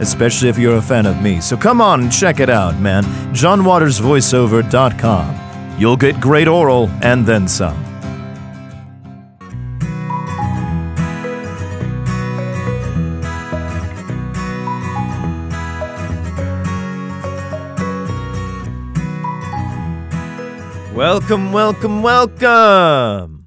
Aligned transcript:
especially 0.00 0.48
if 0.48 0.58
you're 0.58 0.76
a 0.76 0.82
fan 0.82 1.06
of 1.06 1.22
me. 1.22 1.40
So 1.40 1.56
come 1.56 1.80
on 1.80 2.00
and 2.02 2.12
check 2.12 2.40
it 2.40 2.50
out, 2.50 2.76
man. 2.78 3.04
johnwatersvoiceover.com. 3.32 5.36
You'll 5.78 5.96
get 5.96 6.20
great 6.20 6.48
oral 6.48 6.90
and 7.02 7.24
then 7.24 7.46
some. 7.48 7.86
Welcome, 20.94 21.52
welcome, 21.52 22.02
welcome 22.02 23.39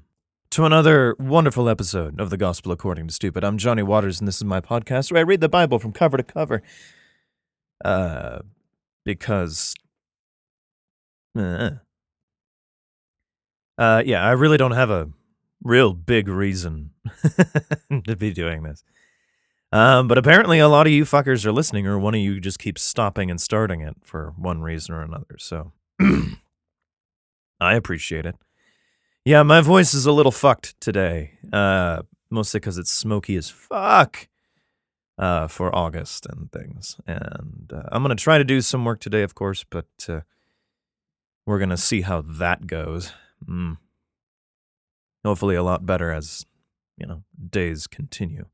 to 0.54 0.64
another 0.64 1.16
wonderful 1.18 1.68
episode 1.68 2.20
of 2.20 2.30
the 2.30 2.36
Gospel 2.36 2.70
According 2.70 3.08
to 3.08 3.12
Stupid. 3.12 3.42
I'm 3.42 3.58
Johnny 3.58 3.82
Waters, 3.82 4.20
and 4.20 4.28
this 4.28 4.36
is 4.36 4.44
my 4.44 4.60
podcast 4.60 5.10
where 5.10 5.18
I 5.18 5.24
read 5.24 5.40
the 5.40 5.48
Bible 5.48 5.80
from 5.80 5.90
cover 5.90 6.16
to 6.16 6.22
cover. 6.22 6.62
Uh, 7.84 8.38
because, 9.04 9.74
uh, 11.36 11.70
uh, 13.76 14.04
yeah, 14.06 14.24
I 14.24 14.30
really 14.30 14.56
don't 14.56 14.70
have 14.70 14.90
a 14.90 15.10
real 15.64 15.92
big 15.92 16.28
reason 16.28 16.90
to 18.04 18.14
be 18.14 18.32
doing 18.32 18.62
this. 18.62 18.84
Um, 19.72 20.06
but 20.06 20.18
apparently, 20.18 20.60
a 20.60 20.68
lot 20.68 20.86
of 20.86 20.92
you 20.92 21.04
fuckers 21.04 21.44
are 21.44 21.50
listening, 21.50 21.88
or 21.88 21.98
one 21.98 22.14
of 22.14 22.20
you 22.20 22.38
just 22.38 22.60
keeps 22.60 22.80
stopping 22.80 23.28
and 23.28 23.40
starting 23.40 23.80
it 23.80 23.96
for 24.04 24.32
one 24.36 24.62
reason 24.62 24.94
or 24.94 25.02
another. 25.02 25.34
So. 25.36 25.72
I 27.60 27.74
appreciate 27.74 28.26
it. 28.26 28.36
Yeah, 29.24 29.42
my 29.42 29.62
voice 29.62 29.94
is 29.94 30.04
a 30.04 30.12
little 30.12 30.32
fucked 30.32 30.78
today. 30.80 31.32
Uh, 31.50 32.02
mostly 32.30 32.60
because 32.60 32.76
it's 32.76 32.90
smoky 32.90 33.36
as 33.36 33.48
fuck 33.48 34.28
uh, 35.16 35.48
for 35.48 35.74
August 35.74 36.26
and 36.26 36.52
things. 36.52 36.96
And 37.06 37.72
uh, 37.74 37.84
I'm 37.90 38.02
going 38.02 38.14
to 38.14 38.22
try 38.22 38.36
to 38.36 38.44
do 38.44 38.60
some 38.60 38.84
work 38.84 39.00
today, 39.00 39.22
of 39.22 39.34
course, 39.34 39.64
but 39.64 39.86
uh, 40.08 40.20
we're 41.46 41.58
going 41.58 41.70
to 41.70 41.78
see 41.78 42.02
how 42.02 42.20
that 42.20 42.66
goes. 42.66 43.12
Mm. 43.48 43.78
Hopefully, 45.24 45.54
a 45.54 45.62
lot 45.62 45.86
better 45.86 46.10
as, 46.10 46.44
you 46.98 47.06
know, 47.06 47.22
days 47.50 47.86
continue. 47.86 48.44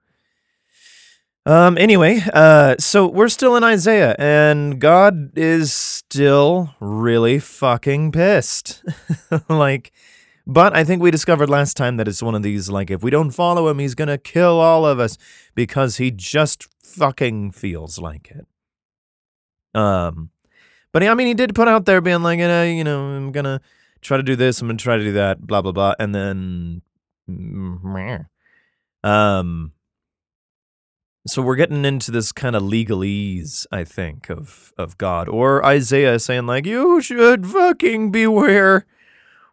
Um, 1.46 1.78
anyway, 1.78 2.22
uh, 2.32 2.76
so 2.78 3.08
we're 3.08 3.28
still 3.28 3.56
in 3.56 3.64
Isaiah, 3.64 4.14
and 4.18 4.80
God 4.80 5.36
is 5.36 5.72
still 5.72 6.74
really 6.78 7.40
fucking 7.40 8.12
pissed. 8.12 8.84
like, 9.48 9.90
but 10.46 10.74
I 10.74 10.84
think 10.84 11.02
we 11.02 11.10
discovered 11.10 11.50
last 11.50 11.76
time 11.76 11.96
that 11.96 12.08
it's 12.08 12.22
one 12.22 12.34
of 12.34 12.42
these, 12.42 12.68
like, 12.68 12.90
if 12.90 13.02
we 13.02 13.10
don't 13.10 13.30
follow 13.30 13.68
him, 13.68 13.78
he's 13.78 13.94
gonna 13.94 14.18
kill 14.18 14.58
all 14.60 14.86
of 14.86 14.98
us 14.98 15.16
because 15.54 15.98
he 15.98 16.10
just 16.10 16.68
fucking 16.82 17.52
feels 17.52 17.98
like 17.98 18.30
it. 18.30 18.46
Um, 19.78 20.30
but 20.92 21.02
I 21.02 21.14
mean, 21.14 21.26
he 21.28 21.34
did 21.34 21.54
put 21.54 21.68
out 21.68 21.84
there 21.84 22.00
being 22.00 22.22
like, 22.22 22.38
you 22.38 22.84
know, 22.84 23.06
I'm 23.06 23.32
gonna 23.32 23.60
try 24.00 24.16
to 24.16 24.22
do 24.22 24.36
this, 24.36 24.60
I'm 24.60 24.68
gonna 24.68 24.78
try 24.78 24.96
to 24.96 25.02
do 25.04 25.12
that, 25.12 25.46
blah, 25.46 25.62
blah, 25.62 25.72
blah. 25.72 25.94
And 25.98 26.14
then, 26.14 26.82
um, 29.04 29.72
so 31.26 31.42
we're 31.42 31.56
getting 31.56 31.84
into 31.84 32.10
this 32.10 32.32
kind 32.32 32.56
of 32.56 32.62
legalese, 32.62 33.66
I 33.70 33.84
think, 33.84 34.30
of 34.30 34.72
of 34.78 34.96
God. 34.98 35.28
Or 35.28 35.64
Isaiah 35.64 36.18
saying 36.18 36.46
like, 36.46 36.64
"You 36.66 37.00
should 37.02 37.46
fucking 37.46 38.10
beware 38.10 38.86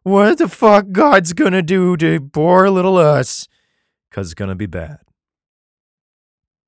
what 0.07 0.38
the 0.38 0.47
fuck 0.47 0.91
God's 0.91 1.34
gonna 1.34 1.62
do 1.62 1.97
to 1.97 2.19
poor 2.19 2.69
little 2.69 2.97
us, 2.97 3.47
cause 4.12 4.28
it's 4.28 4.34
gonna 4.34 4.56
be 4.56 4.66
bad." 4.66 5.00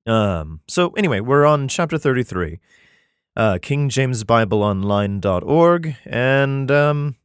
Um. 0.06 0.60
So 0.68 0.90
anyway, 0.90 1.20
we're 1.20 1.46
on 1.46 1.68
chapter 1.68 1.98
thirty 1.98 2.22
three, 2.22 2.60
uh, 3.36 3.54
KingJamesBibleOnline.org, 3.54 5.96
and 6.06 6.70
um, 6.70 7.16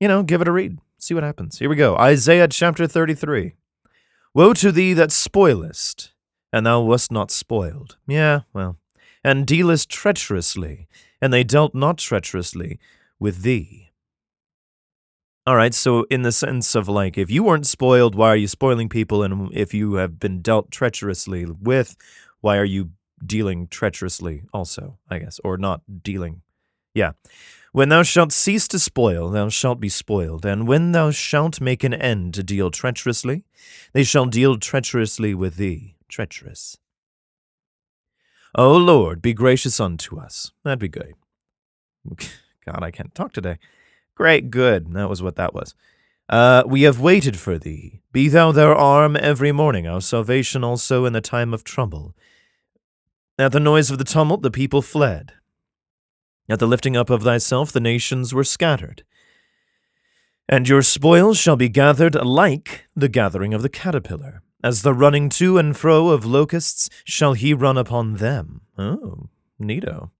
you 0.00 0.08
know, 0.08 0.22
give 0.22 0.40
it 0.40 0.48
a 0.48 0.52
read, 0.52 0.78
see 0.98 1.14
what 1.14 1.24
happens. 1.24 1.58
Here 1.58 1.68
we 1.68 1.76
go. 1.76 1.94
Isaiah 1.96 2.48
chapter 2.48 2.86
thirty 2.86 3.14
three. 3.14 3.54
Woe 4.34 4.52
to 4.54 4.70
thee 4.70 4.92
that 4.92 5.10
spoilest 5.10 6.12
and 6.52 6.66
thou 6.66 6.80
wast 6.80 7.12
not 7.12 7.30
spoiled. 7.30 7.96
Yeah, 8.06 8.40
well, 8.52 8.76
and 9.22 9.46
dealest 9.46 9.88
treacherously, 9.88 10.88
and 11.20 11.32
they 11.32 11.44
dealt 11.44 11.74
not 11.74 11.98
treacherously 11.98 12.78
with 13.18 13.42
thee. 13.42 13.87
All 15.48 15.56
right, 15.56 15.72
so 15.72 16.04
in 16.10 16.20
the 16.20 16.30
sense 16.30 16.74
of 16.74 16.90
like, 16.90 17.16
if 17.16 17.30
you 17.30 17.42
weren't 17.42 17.66
spoiled, 17.66 18.14
why 18.14 18.28
are 18.28 18.36
you 18.36 18.46
spoiling 18.46 18.90
people? 18.90 19.22
And 19.22 19.50
if 19.54 19.72
you 19.72 19.94
have 19.94 20.20
been 20.20 20.42
dealt 20.42 20.70
treacherously 20.70 21.46
with, 21.46 21.96
why 22.42 22.58
are 22.58 22.66
you 22.66 22.90
dealing 23.24 23.66
treacherously 23.66 24.42
also, 24.52 24.98
I 25.08 25.20
guess, 25.20 25.40
or 25.42 25.56
not 25.56 25.80
dealing? 26.02 26.42
Yeah. 26.92 27.12
When 27.72 27.88
thou 27.88 28.02
shalt 28.02 28.30
cease 28.30 28.68
to 28.68 28.78
spoil, 28.78 29.30
thou 29.30 29.48
shalt 29.48 29.80
be 29.80 29.88
spoiled, 29.88 30.44
and 30.44 30.68
when 30.68 30.92
thou 30.92 31.12
shalt 31.12 31.62
make 31.62 31.82
an 31.82 31.94
end 31.94 32.34
to 32.34 32.42
deal 32.42 32.70
treacherously, 32.70 33.46
they 33.94 34.04
shall 34.04 34.26
deal 34.26 34.58
treacherously 34.58 35.32
with 35.32 35.56
thee 35.56 35.96
treacherous. 36.10 36.76
O 38.54 38.76
Lord, 38.76 39.22
be 39.22 39.32
gracious 39.32 39.80
unto 39.80 40.20
us. 40.20 40.52
That'd 40.62 40.78
be 40.78 40.88
good. 40.88 41.14
God, 42.66 42.82
I 42.82 42.90
can't 42.90 43.14
talk 43.14 43.32
today. 43.32 43.56
Great, 44.18 44.50
good. 44.50 44.94
That 44.94 45.08
was 45.08 45.22
what 45.22 45.36
that 45.36 45.54
was. 45.54 45.76
Uh, 46.28 46.64
we 46.66 46.82
have 46.82 46.98
waited 46.98 47.38
for 47.38 47.56
thee. 47.56 48.00
Be 48.10 48.28
thou 48.28 48.50
their 48.50 48.74
arm 48.74 49.16
every 49.16 49.52
morning, 49.52 49.86
our 49.86 50.00
salvation 50.00 50.64
also 50.64 51.04
in 51.04 51.12
the 51.12 51.20
time 51.20 51.54
of 51.54 51.62
trouble. 51.62 52.16
At 53.38 53.52
the 53.52 53.60
noise 53.60 53.92
of 53.92 53.98
the 53.98 54.04
tumult, 54.04 54.42
the 54.42 54.50
people 54.50 54.82
fled. 54.82 55.34
At 56.48 56.58
the 56.58 56.66
lifting 56.66 56.96
up 56.96 57.10
of 57.10 57.22
thyself, 57.22 57.70
the 57.70 57.78
nations 57.78 58.34
were 58.34 58.42
scattered. 58.42 59.04
And 60.48 60.68
your 60.68 60.82
spoils 60.82 61.38
shall 61.38 61.56
be 61.56 61.68
gathered 61.68 62.16
like 62.16 62.88
the 62.96 63.08
gathering 63.08 63.54
of 63.54 63.62
the 63.62 63.68
caterpillar. 63.68 64.42
As 64.64 64.82
the 64.82 64.94
running 64.94 65.28
to 65.28 65.58
and 65.58 65.76
fro 65.76 66.08
of 66.08 66.24
locusts 66.24 66.90
shall 67.04 67.34
he 67.34 67.54
run 67.54 67.78
upon 67.78 68.14
them. 68.14 68.62
Oh, 68.76 69.28
neato. 69.62 70.10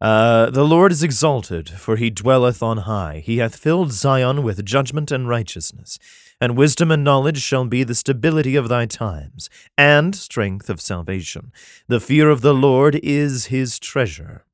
Uh, 0.00 0.48
the 0.48 0.64
Lord 0.64 0.92
is 0.92 1.02
exalted, 1.02 1.68
for 1.68 1.96
he 1.96 2.08
dwelleth 2.08 2.62
on 2.62 2.78
high. 2.78 3.22
He 3.24 3.36
hath 3.38 3.56
filled 3.56 3.92
Zion 3.92 4.42
with 4.42 4.64
judgment 4.64 5.10
and 5.10 5.28
righteousness. 5.28 5.98
And 6.40 6.56
wisdom 6.56 6.90
and 6.90 7.04
knowledge 7.04 7.42
shall 7.42 7.66
be 7.66 7.84
the 7.84 7.94
stability 7.94 8.56
of 8.56 8.70
thy 8.70 8.86
times, 8.86 9.50
and 9.76 10.16
strength 10.16 10.70
of 10.70 10.80
salvation. 10.80 11.52
The 11.86 12.00
fear 12.00 12.30
of 12.30 12.40
the 12.40 12.54
Lord 12.54 12.98
is 13.02 13.46
his 13.46 13.78
treasure. 13.78 14.46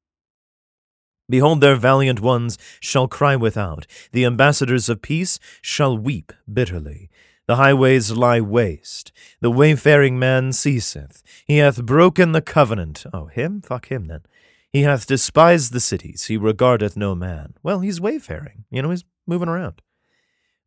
Behold, 1.29 1.61
their 1.61 1.77
valiant 1.77 2.21
ones 2.21 2.59
shall 2.81 3.07
cry 3.07 3.37
without. 3.37 3.87
The 4.11 4.25
ambassadors 4.25 4.89
of 4.89 5.03
peace 5.03 5.39
shall 5.61 5.97
weep 5.97 6.33
bitterly. 6.53 7.09
The 7.47 7.57
highways 7.57 8.11
lie 8.11 8.41
waste. 8.41 9.13
The 9.41 9.51
wayfaring 9.51 10.19
man 10.19 10.53
ceaseth. 10.53 11.23
He 11.47 11.59
hath 11.59 11.85
broken 11.85 12.33
the 12.33 12.43
covenant. 12.43 13.07
Oh, 13.13 13.27
him? 13.27 13.61
Fuck 13.61 13.93
him 13.93 14.07
then. 14.07 14.23
He 14.73 14.83
hath 14.83 15.07
despised 15.07 15.73
the 15.73 15.81
cities. 15.81 16.25
He 16.25 16.37
regardeth 16.37 16.97
no 16.97 17.15
man. 17.15 17.55
Well, 17.63 17.81
he's 17.81 18.01
wayfaring. 18.01 18.65
You 18.71 18.83
know, 18.83 18.91
he's 18.91 19.05
moving 19.27 19.49
around. 19.49 19.81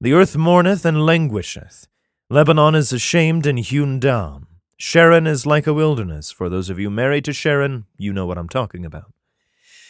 The 0.02 0.14
earth 0.14 0.36
mourneth 0.36 0.86
and 0.86 1.06
languisheth. 1.06 1.88
Lebanon 2.30 2.76
is 2.76 2.94
ashamed 2.94 3.46
and 3.46 3.60
hewn 3.60 4.00
down. 4.00 4.48
Sharon 4.78 5.28
is 5.28 5.46
like 5.46 5.68
a 5.68 5.74
wilderness. 5.74 6.32
For 6.32 6.48
those 6.50 6.70
of 6.70 6.80
you 6.80 6.90
married 6.90 7.26
to 7.26 7.34
Sharon, 7.34 7.86
you 7.98 8.14
know 8.14 8.26
what 8.26 8.38
I'm 8.38 8.50
talking 8.50 8.86
about. 8.86 9.12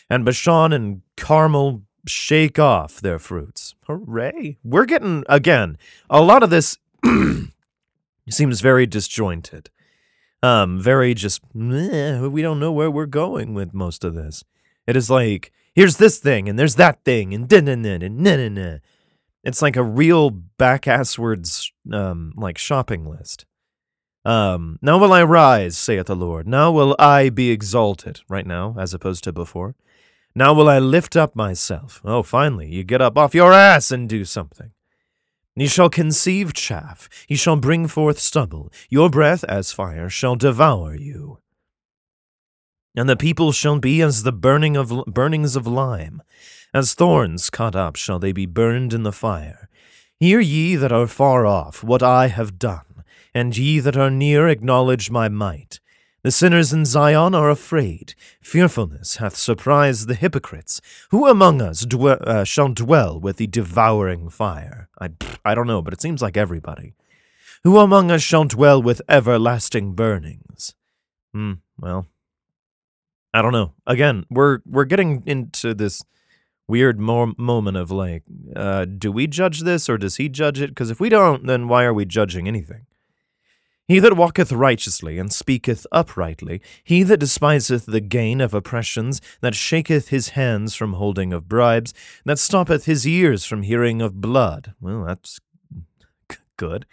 and 0.09 0.25
Bashan 0.25 0.73
and 0.73 1.01
Carmel 1.15 1.83
shake 2.07 2.57
off 2.57 2.99
their 2.99 3.19
fruits. 3.19 3.75
Hooray. 3.85 4.57
We're 4.63 4.85
getting, 4.85 5.23
again, 5.29 5.77
a 6.09 6.21
lot 6.21 6.41
of 6.41 6.49
this 6.49 6.77
seems 8.29 8.61
very 8.61 8.85
disjointed. 8.87 9.69
Um, 10.41 10.79
very 10.79 11.13
just, 11.13 11.41
we 11.53 12.41
don't 12.41 12.59
know 12.59 12.71
where 12.71 12.89
we're 12.89 13.05
going 13.05 13.53
with 13.53 13.73
most 13.73 14.03
of 14.03 14.13
this. 14.13 14.43
It 14.87 14.95
is 14.95 15.09
like, 15.09 15.51
here's 15.75 15.97
this 15.97 16.17
thing, 16.17 16.47
and 16.47 16.57
there's 16.57 16.75
that 16.75 17.03
thing, 17.03 17.33
and 17.33 17.51
na 17.51 17.59
na 17.59 17.75
na 17.75 17.97
na 17.97 18.35
na 18.35 18.49
na. 18.49 18.77
It's 19.43 19.61
like 19.61 19.75
a 19.75 19.83
real 19.83 20.29
back 20.29 20.83
asswards, 20.83 21.71
um, 21.91 22.33
like 22.35 22.57
shopping 22.57 23.05
list. 23.05 23.45
Um, 24.25 24.79
now 24.81 24.97
will 24.97 25.13
I 25.13 25.23
rise, 25.23 25.77
saith 25.77 26.07
the 26.07 26.15
Lord. 26.15 26.47
Now 26.47 26.71
will 26.71 26.95
I 26.99 27.29
be 27.29 27.51
exalted, 27.51 28.21
right 28.29 28.45
now, 28.45 28.75
as 28.77 28.93
opposed 28.93 29.23
to 29.25 29.33
before. 29.33 29.75
Now 30.35 30.53
will 30.53 30.69
I 30.69 30.79
lift 30.79 31.15
up 31.15 31.35
myself. 31.35 32.01
Oh, 32.05 32.23
finally, 32.23 32.67
you 32.67 32.83
get 32.83 33.01
up 33.01 33.17
off 33.17 33.35
your 33.35 33.51
ass 33.51 33.91
and 33.91 34.07
do 34.07 34.23
something. 34.25 34.71
Ye 35.59 35.67
shall 35.67 35.89
conceive 35.89 36.53
chaff, 36.53 37.09
ye 37.27 37.35
shall 37.35 37.57
bring 37.57 37.85
forth 37.89 38.17
stubble, 38.17 38.71
your 38.89 39.09
breath 39.09 39.43
as 39.43 39.73
fire 39.73 40.09
shall 40.09 40.37
devour 40.37 40.95
you. 40.95 41.39
And 42.95 43.09
the 43.09 43.17
people 43.17 43.51
shall 43.51 43.77
be 43.77 44.01
as 44.01 44.23
the 44.23 44.31
burning 44.31 44.77
of 44.77 45.03
burnings 45.05 45.57
of 45.57 45.67
lime, 45.67 46.21
as 46.73 46.93
thorns 46.93 47.49
cut 47.49 47.75
up 47.75 47.97
shall 47.97 48.19
they 48.19 48.31
be 48.31 48.45
burned 48.45 48.93
in 48.93 49.03
the 49.03 49.11
fire. 49.11 49.67
Hear 50.17 50.39
ye 50.39 50.77
that 50.77 50.93
are 50.93 51.07
far 51.07 51.45
off 51.45 51.83
what 51.83 52.01
I 52.01 52.27
have 52.27 52.57
done, 52.57 53.03
and 53.33 53.57
ye 53.57 53.81
that 53.81 53.97
are 53.97 54.09
near 54.09 54.47
acknowledge 54.47 55.11
my 55.11 55.27
might. 55.27 55.81
The 56.21 56.31
sinners 56.31 56.73
in 56.73 56.83
Zion 56.83 57.33
are 57.33 57.49
afraid. 57.49 58.13
Fearfulness 58.41 59.17
hath 59.17 59.37
surprised 59.37 60.07
the 60.07 60.15
hypocrites. 60.15 60.81
Who 61.11 61.25
among 61.27 61.61
us 61.61 61.85
uh, 61.93 62.43
shall 62.43 62.69
dwell 62.69 63.19
with 63.19 63.37
the 63.37 63.47
devouring 63.47 64.29
fire? 64.29 64.89
I, 64.99 65.11
I 65.45 65.55
don't 65.55 65.67
know, 65.67 65.81
but 65.81 65.93
it 65.93 66.01
seems 66.01 66.21
like 66.21 66.35
everybody. 66.35 66.93
Who 67.63 67.77
among 67.77 68.11
us 68.11 68.21
shall 68.21 68.43
dwell 68.43 68.81
with 68.81 69.01
everlasting 69.07 69.93
burnings? 69.93 70.75
Hmm, 71.33 71.53
well, 71.79 72.07
I 73.33 73.41
don't 73.41 73.53
know. 73.53 73.73
Again, 73.87 74.25
we're 74.29 74.59
we're 74.65 74.85
getting 74.85 75.23
into 75.25 75.73
this 75.73 76.03
weird 76.67 76.99
mo- 76.99 77.33
moment 77.37 77.77
of 77.77 77.91
like, 77.91 78.23
uh, 78.55 78.85
do 78.85 79.11
we 79.11 79.27
judge 79.27 79.61
this 79.61 79.87
or 79.87 79.97
does 79.97 80.17
he 80.17 80.27
judge 80.29 80.59
it? 80.59 80.69
Because 80.69 80.89
if 80.89 80.99
we 80.99 81.09
don't, 81.09 81.47
then 81.47 81.67
why 81.67 81.83
are 81.83 81.93
we 81.93 82.05
judging 82.05 82.47
anything? 82.47 82.85
He 83.89 83.97
that 83.97 84.15
walketh 84.15 84.51
righteously 84.51 85.17
and 85.17 85.33
speaketh 85.33 85.87
uprightly, 85.91 86.61
he 86.83 87.01
that 87.01 87.17
despiseth 87.17 87.87
the 87.87 87.99
gain 87.99 88.39
of 88.39 88.53
oppressions, 88.53 89.19
that 89.41 89.55
shaketh 89.55 90.09
his 90.09 90.29
hands 90.29 90.75
from 90.75 90.93
holding 90.93 91.33
of 91.33 91.49
bribes, 91.49 91.91
that 92.23 92.37
stoppeth 92.37 92.85
his 92.85 93.07
ears 93.07 93.45
from 93.45 93.63
hearing 93.63 93.99
of 93.99 94.21
blood, 94.21 94.75
well, 94.79 95.05
that's 95.05 95.39
good, 96.55 96.85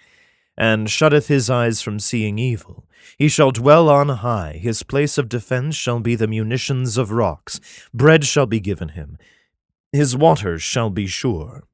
and 0.56 0.88
shutteth 0.88 1.28
his 1.28 1.50
eyes 1.50 1.82
from 1.82 2.00
seeing 2.00 2.38
evil. 2.38 2.87
He 3.19 3.28
shall 3.28 3.50
dwell 3.50 3.90
on 3.90 4.08
high, 4.08 4.54
his 4.54 4.82
place 4.82 5.19
of 5.19 5.28
defence 5.28 5.76
shall 5.76 6.00
be 6.00 6.14
the 6.14 6.26
munitions 6.26 6.96
of 6.96 7.12
rocks, 7.12 7.60
bread 7.92 8.25
shall 8.25 8.46
be 8.46 8.58
given 8.58 8.88
him, 8.88 9.19
his 9.92 10.16
waters 10.16 10.62
shall 10.62 10.88
be 10.88 11.06
sure. 11.06 11.64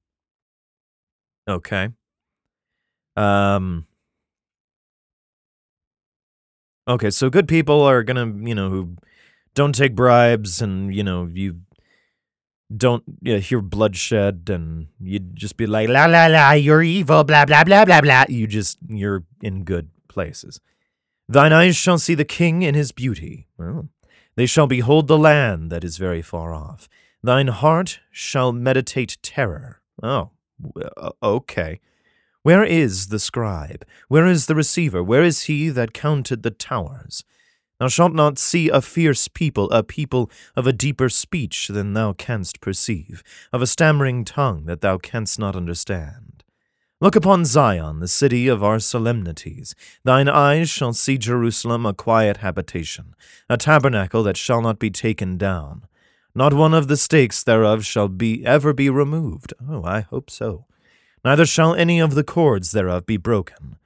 Okay. 1.48 1.90
Um, 3.16 3.86
Okay, 6.88 7.10
so 7.10 7.30
good 7.30 7.46
people 7.46 7.82
are 7.82 8.02
gonna, 8.02 8.26
you 8.26 8.54
know, 8.54 8.68
who 8.70 8.96
don't 9.54 9.74
take 9.74 9.94
bribes 9.94 10.60
and, 10.60 10.94
you 10.94 11.04
know, 11.04 11.28
you 11.32 11.60
don't 12.74 13.04
you 13.20 13.34
know, 13.34 13.38
hear 13.38 13.60
bloodshed 13.60 14.48
and 14.48 14.88
you 15.00 15.18
just 15.18 15.56
be 15.56 15.66
like, 15.66 15.88
la 15.88 16.06
la 16.06 16.26
la, 16.26 16.52
you're 16.52 16.82
evil, 16.82 17.22
blah 17.24 17.44
blah 17.44 17.64
blah 17.64 17.84
blah 17.84 18.00
blah. 18.00 18.24
You 18.28 18.46
just 18.46 18.78
you're 18.88 19.24
in 19.42 19.64
good 19.64 19.90
places. 20.08 20.60
Thine 21.28 21.52
eyes 21.52 21.76
shall 21.76 21.98
see 21.98 22.14
the 22.14 22.24
king 22.24 22.62
in 22.62 22.74
his 22.74 22.92
beauty. 22.92 23.46
Well, 23.56 23.88
they 24.36 24.46
shall 24.46 24.66
behold 24.66 25.06
the 25.06 25.18
land 25.18 25.70
that 25.70 25.84
is 25.84 25.98
very 25.98 26.22
far 26.22 26.52
off. 26.52 26.88
Thine 27.22 27.48
heart 27.48 28.00
shall 28.10 28.52
meditate 28.52 29.18
terror. 29.22 29.80
Oh, 30.02 30.30
uh, 30.96 31.10
okay. 31.22 31.80
Where 32.44 32.64
is 32.64 33.06
the 33.08 33.20
scribe? 33.20 33.84
Where 34.08 34.26
is 34.26 34.46
the 34.46 34.56
receiver? 34.56 35.00
Where 35.00 35.22
is 35.22 35.42
he 35.42 35.68
that 35.68 35.92
counted 35.92 36.42
the 36.42 36.50
towers? 36.50 37.22
Thou 37.78 37.86
shalt 37.86 38.14
not 38.14 38.36
see 38.36 38.68
a 38.68 38.82
fierce 38.82 39.28
people, 39.28 39.70
a 39.70 39.84
people 39.84 40.28
of 40.56 40.66
a 40.66 40.72
deeper 40.72 41.08
speech 41.08 41.68
than 41.68 41.92
thou 41.92 42.14
canst 42.14 42.60
perceive, 42.60 43.22
of 43.52 43.62
a 43.62 43.66
stammering 43.66 44.24
tongue 44.24 44.64
that 44.64 44.80
thou 44.80 44.98
canst 44.98 45.38
not 45.38 45.54
understand. 45.54 46.42
Look 47.00 47.14
upon 47.14 47.44
Zion, 47.44 48.00
the 48.00 48.08
city 48.08 48.48
of 48.48 48.62
our 48.62 48.80
solemnities. 48.80 49.76
Thine 50.02 50.28
eyes 50.28 50.68
shall 50.68 50.94
see 50.94 51.18
Jerusalem 51.18 51.86
a 51.86 51.94
quiet 51.94 52.38
habitation, 52.38 53.14
a 53.48 53.56
tabernacle 53.56 54.24
that 54.24 54.36
shall 54.36 54.62
not 54.62 54.80
be 54.80 54.90
taken 54.90 55.38
down. 55.38 55.86
Not 56.34 56.54
one 56.54 56.74
of 56.74 56.88
the 56.88 56.96
stakes 56.96 57.44
thereof 57.44 57.84
shall 57.84 58.08
be 58.08 58.44
ever 58.44 58.72
be 58.72 58.90
removed. 58.90 59.54
Oh, 59.68 59.84
I 59.84 60.00
hope 60.00 60.28
so 60.28 60.66
neither 61.24 61.46
shall 61.46 61.74
any 61.74 62.00
of 62.00 62.14
the 62.14 62.24
cords 62.24 62.72
thereof 62.72 63.06
be 63.06 63.16
broken. 63.16 63.76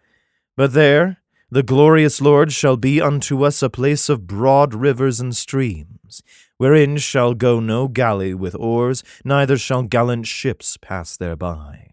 But 0.56 0.72
there 0.72 1.18
the 1.48 1.62
glorious 1.62 2.20
Lord 2.20 2.52
shall 2.52 2.76
be 2.76 3.00
unto 3.00 3.44
us 3.44 3.62
a 3.62 3.70
place 3.70 4.08
of 4.08 4.26
broad 4.26 4.74
rivers 4.74 5.20
and 5.20 5.34
streams, 5.34 6.22
wherein 6.56 6.96
shall 6.96 7.34
go 7.34 7.60
no 7.60 7.86
galley 7.86 8.34
with 8.34 8.56
oars, 8.56 9.04
neither 9.24 9.56
shall 9.56 9.84
gallant 9.84 10.26
ships 10.26 10.76
pass 10.76 11.16
thereby. 11.16 11.90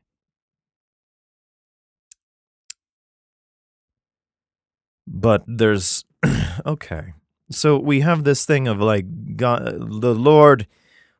But 5.05 5.43
there's 5.45 6.03
okay. 6.65 7.13
So 7.51 7.77
we 7.77 7.99
have 7.99 8.23
this 8.23 8.45
thing 8.45 8.67
of 8.67 8.79
like 8.79 9.37
God, 9.37 10.01
the 10.01 10.15
Lord 10.15 10.65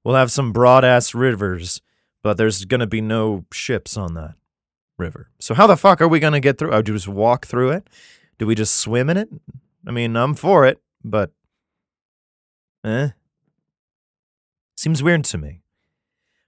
will 0.03 0.15
have 0.15 0.31
some 0.31 0.51
broad 0.51 0.83
ass 0.83 1.13
rivers 1.13 1.81
but 2.23 2.37
there's 2.37 2.65
going 2.65 2.79
to 2.79 2.87
be 2.87 3.01
no 3.01 3.45
ships 3.51 3.95
on 3.95 4.15
that 4.15 4.33
river. 4.97 5.29
So 5.39 5.53
how 5.53 5.67
the 5.67 5.77
fuck 5.77 6.01
are 6.01 6.07
we 6.07 6.19
going 6.19 6.33
to 6.33 6.39
get 6.39 6.57
through? 6.57 6.73
Oh, 6.73 6.81
do 6.81 6.93
we 6.93 6.97
just 6.97 7.07
walk 7.07 7.45
through 7.45 7.71
it? 7.71 7.87
Do 8.39 8.47
we 8.47 8.55
just 8.55 8.75
swim 8.75 9.09
in 9.09 9.17
it? 9.17 9.29
I 9.85 9.91
mean, 9.91 10.15
I'm 10.15 10.33
for 10.33 10.65
it, 10.65 10.81
but 11.03 11.31
eh. 12.83 13.09
Seems 14.75 15.03
weird 15.03 15.25
to 15.25 15.37
me. 15.37 15.61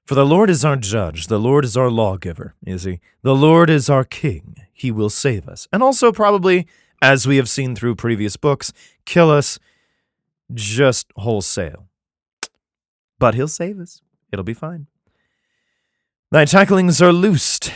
For 0.06 0.16
the 0.16 0.26
Lord 0.26 0.50
is 0.50 0.64
our 0.64 0.76
judge, 0.76 1.28
the 1.28 1.40
Lord 1.40 1.66
is 1.66 1.76
our 1.76 1.90
lawgiver, 1.90 2.54
is 2.66 2.84
he? 2.84 3.00
The 3.24 3.36
Lord 3.36 3.70
is 3.70 3.90
our 3.90 4.04
king, 4.04 4.56
he 4.72 4.92
will 4.92 5.10
save 5.10 5.48
us. 5.50 5.68
And 5.74 5.82
also, 5.82 6.12
probably, 6.12 6.68
as 7.02 7.28
we 7.28 7.38
have 7.38 7.50
seen 7.50 7.76
through 7.76 7.96
previous 7.96 8.38
books, 8.38 8.72
kill 9.06 9.32
us 9.32 9.58
just 10.54 11.12
wholesale. 11.16 11.88
But 13.18 13.34
he'll 13.34 13.48
save 13.48 13.80
us. 13.80 14.02
It'll 14.32 14.46
be 14.46 14.54
fine. 14.54 14.88
Thy 16.32 16.46
tacklings 16.46 17.02
are 17.02 17.14
loosed. 17.14 17.72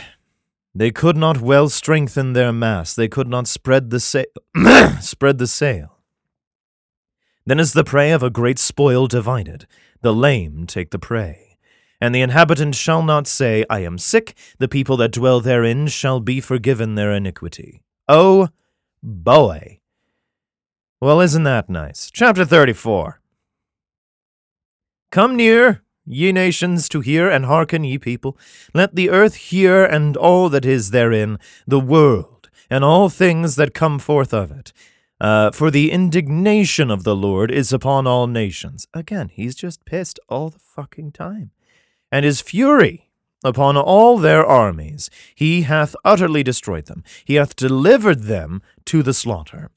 They 0.74 0.90
could 0.90 1.16
not 1.16 1.40
well 1.40 1.68
strengthen 1.68 2.32
their 2.32 2.52
mass. 2.52 2.94
They 2.94 3.08
could 3.08 3.28
not 3.28 3.46
spread 3.46 3.90
the 3.90 4.00
sail. 4.00 4.26
spread 5.00 5.38
the 5.38 5.46
sail. 5.46 5.98
Then 7.46 7.58
is 7.58 7.72
the 7.72 7.84
prey 7.84 8.12
of 8.12 8.22
a 8.22 8.30
great 8.30 8.58
spoil 8.58 9.06
divided. 9.06 9.66
The 10.02 10.14
lame 10.14 10.66
take 10.66 10.90
the 10.90 10.98
prey. 10.98 11.58
And 12.00 12.14
the 12.14 12.22
inhabitant 12.22 12.74
shall 12.74 13.02
not 13.02 13.26
say, 13.26 13.64
I 13.68 13.80
am 13.80 13.98
sick. 13.98 14.36
The 14.58 14.68
people 14.68 14.96
that 14.98 15.12
dwell 15.12 15.40
therein 15.40 15.86
shall 15.88 16.20
be 16.20 16.40
forgiven 16.40 16.94
their 16.94 17.12
iniquity. 17.12 17.82
Oh, 18.08 18.48
boy. 19.02 19.80
Well, 21.00 21.20
isn't 21.20 21.44
that 21.44 21.68
nice? 21.68 22.10
Chapter 22.12 22.44
34. 22.44 23.20
Come 25.10 25.36
near, 25.36 25.82
Ye 26.10 26.32
nations, 26.32 26.88
to 26.90 27.00
hear 27.00 27.28
and 27.28 27.44
hearken, 27.44 27.84
ye 27.84 27.98
people. 27.98 28.36
Let 28.74 28.94
the 28.94 29.10
earth 29.10 29.36
hear 29.36 29.84
and 29.84 30.16
all 30.16 30.48
that 30.48 30.64
is 30.64 30.90
therein, 30.90 31.38
the 31.66 31.80
world, 31.80 32.50
and 32.68 32.84
all 32.84 33.08
things 33.08 33.56
that 33.56 33.74
come 33.74 33.98
forth 33.98 34.34
of 34.34 34.50
it. 34.50 34.72
Uh, 35.20 35.50
for 35.50 35.70
the 35.70 35.90
indignation 35.90 36.90
of 36.90 37.04
the 37.04 37.14
Lord 37.14 37.50
is 37.50 37.72
upon 37.72 38.06
all 38.06 38.26
nations. 38.26 38.86
Again, 38.94 39.28
he's 39.28 39.54
just 39.54 39.84
pissed 39.84 40.18
all 40.28 40.48
the 40.48 40.58
fucking 40.58 41.12
time. 41.12 41.50
And 42.10 42.24
his 42.24 42.40
fury 42.40 43.10
upon 43.44 43.76
all 43.76 44.18
their 44.18 44.44
armies. 44.44 45.10
He 45.34 45.62
hath 45.62 45.94
utterly 46.04 46.42
destroyed 46.42 46.86
them. 46.86 47.02
He 47.24 47.34
hath 47.34 47.56
delivered 47.56 48.24
them 48.24 48.62
to 48.86 49.02
the 49.02 49.14
slaughter. 49.14 49.70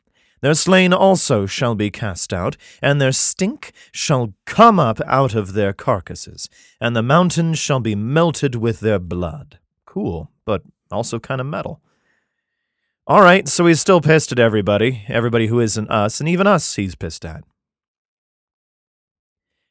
Their 0.44 0.56
slain 0.56 0.92
also 0.92 1.46
shall 1.46 1.74
be 1.74 1.90
cast 1.90 2.34
out, 2.34 2.58
and 2.82 3.00
their 3.00 3.14
stink 3.14 3.72
shall 3.94 4.34
come 4.46 4.78
up 4.78 5.00
out 5.08 5.36
of 5.36 5.54
their 5.54 5.72
carcasses, 5.72 6.50
and 6.82 6.94
the 6.94 7.02
mountains 7.02 7.58
shall 7.60 7.80
be 7.80 7.96
melted 7.96 8.56
with 8.56 8.82
their 8.82 9.00
blood. 9.00 9.60
Cool, 9.86 10.32
but 10.44 10.62
also 10.92 11.18
kind 11.18 11.40
of 11.40 11.48
metal. 11.48 11.82
All 13.08 13.22
right, 13.22 13.48
so 13.48 13.66
he's 13.68 13.80
still 13.80 14.02
pissed 14.02 14.34
at 14.34 14.40
everybody, 14.40 15.06
everybody 15.08 15.48
who 15.48 15.62
isn't 15.62 15.90
us, 15.90 16.20
and 16.20 16.28
even 16.28 16.46
us 16.46 16.76
he's 16.76 16.96
pissed 16.96 17.24
at. 17.24 17.46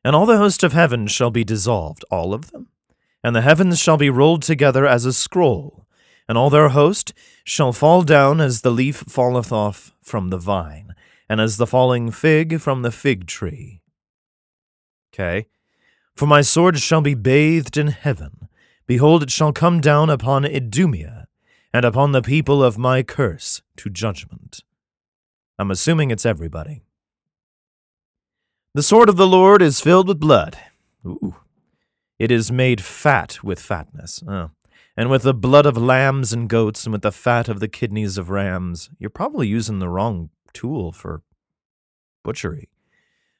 And 0.02 0.16
all 0.16 0.24
the 0.24 0.38
host 0.38 0.64
of 0.64 0.72
heaven 0.72 1.06
shall 1.06 1.30
be 1.30 1.44
dissolved, 1.44 2.02
all 2.10 2.32
of 2.32 2.50
them. 2.50 2.68
And 3.22 3.36
the 3.36 3.42
heavens 3.42 3.78
shall 3.78 3.98
be 3.98 4.08
rolled 4.08 4.40
together 4.40 4.86
as 4.86 5.04
a 5.04 5.12
scroll, 5.12 5.86
and 6.32 6.38
all 6.38 6.48
their 6.48 6.70
host 6.70 7.12
shall 7.44 7.74
fall 7.74 8.00
down 8.00 8.40
as 8.40 8.62
the 8.62 8.70
leaf 8.70 9.04
falleth 9.06 9.52
off 9.52 9.92
from 10.00 10.30
the 10.30 10.38
vine, 10.38 10.94
and 11.28 11.42
as 11.42 11.58
the 11.58 11.66
falling 11.66 12.10
fig 12.10 12.58
from 12.58 12.80
the 12.80 12.90
fig 12.90 13.26
tree. 13.26 13.82
Okay. 15.12 15.46
For 16.16 16.24
my 16.24 16.40
sword 16.40 16.78
shall 16.78 17.02
be 17.02 17.12
bathed 17.12 17.76
in 17.76 17.88
heaven. 17.88 18.48
Behold, 18.86 19.22
it 19.22 19.30
shall 19.30 19.52
come 19.52 19.78
down 19.82 20.08
upon 20.08 20.46
Idumea, 20.46 21.28
and 21.70 21.84
upon 21.84 22.12
the 22.12 22.22
people 22.22 22.64
of 22.64 22.78
my 22.78 23.02
curse 23.02 23.60
to 23.76 23.90
judgment. 23.90 24.60
I'm 25.58 25.70
assuming 25.70 26.10
it's 26.10 26.24
everybody. 26.24 26.80
The 28.72 28.82
sword 28.82 29.10
of 29.10 29.16
the 29.16 29.26
Lord 29.26 29.60
is 29.60 29.82
filled 29.82 30.08
with 30.08 30.18
blood. 30.18 30.56
Ooh. 31.04 31.36
It 32.18 32.30
is 32.30 32.50
made 32.50 32.80
fat 32.82 33.44
with 33.44 33.60
fatness. 33.60 34.22
Oh. 34.26 34.48
And 34.96 35.08
with 35.08 35.22
the 35.22 35.34
blood 35.34 35.66
of 35.66 35.76
lambs 35.76 36.32
and 36.32 36.48
goats, 36.48 36.84
and 36.84 36.92
with 36.92 37.02
the 37.02 37.12
fat 37.12 37.48
of 37.48 37.60
the 37.60 37.68
kidneys 37.68 38.18
of 38.18 38.28
rams. 38.28 38.90
You're 38.98 39.10
probably 39.10 39.48
using 39.48 39.78
the 39.78 39.88
wrong 39.88 40.30
tool 40.52 40.92
for 40.92 41.22
butchery. 42.22 42.68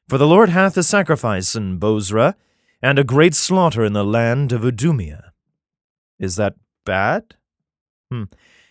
For 0.09 0.19
the 0.19 0.27
Lord 0.27 0.49
hath 0.49 0.77
a 0.77 0.83
sacrifice 0.83 1.55
in 1.55 1.79
Bozrah, 1.79 2.37
and 2.83 2.99
a 2.99 3.05
great 3.05 3.35
slaughter 3.35 3.85
in 3.85 3.93
the 3.93 4.05
land 4.05 4.53
of 4.53 4.65
Idumea. 4.65 5.33
Is 6.19 6.37
that 6.37 6.55
bad? 6.85 7.37
Hmm. 8.11 8.25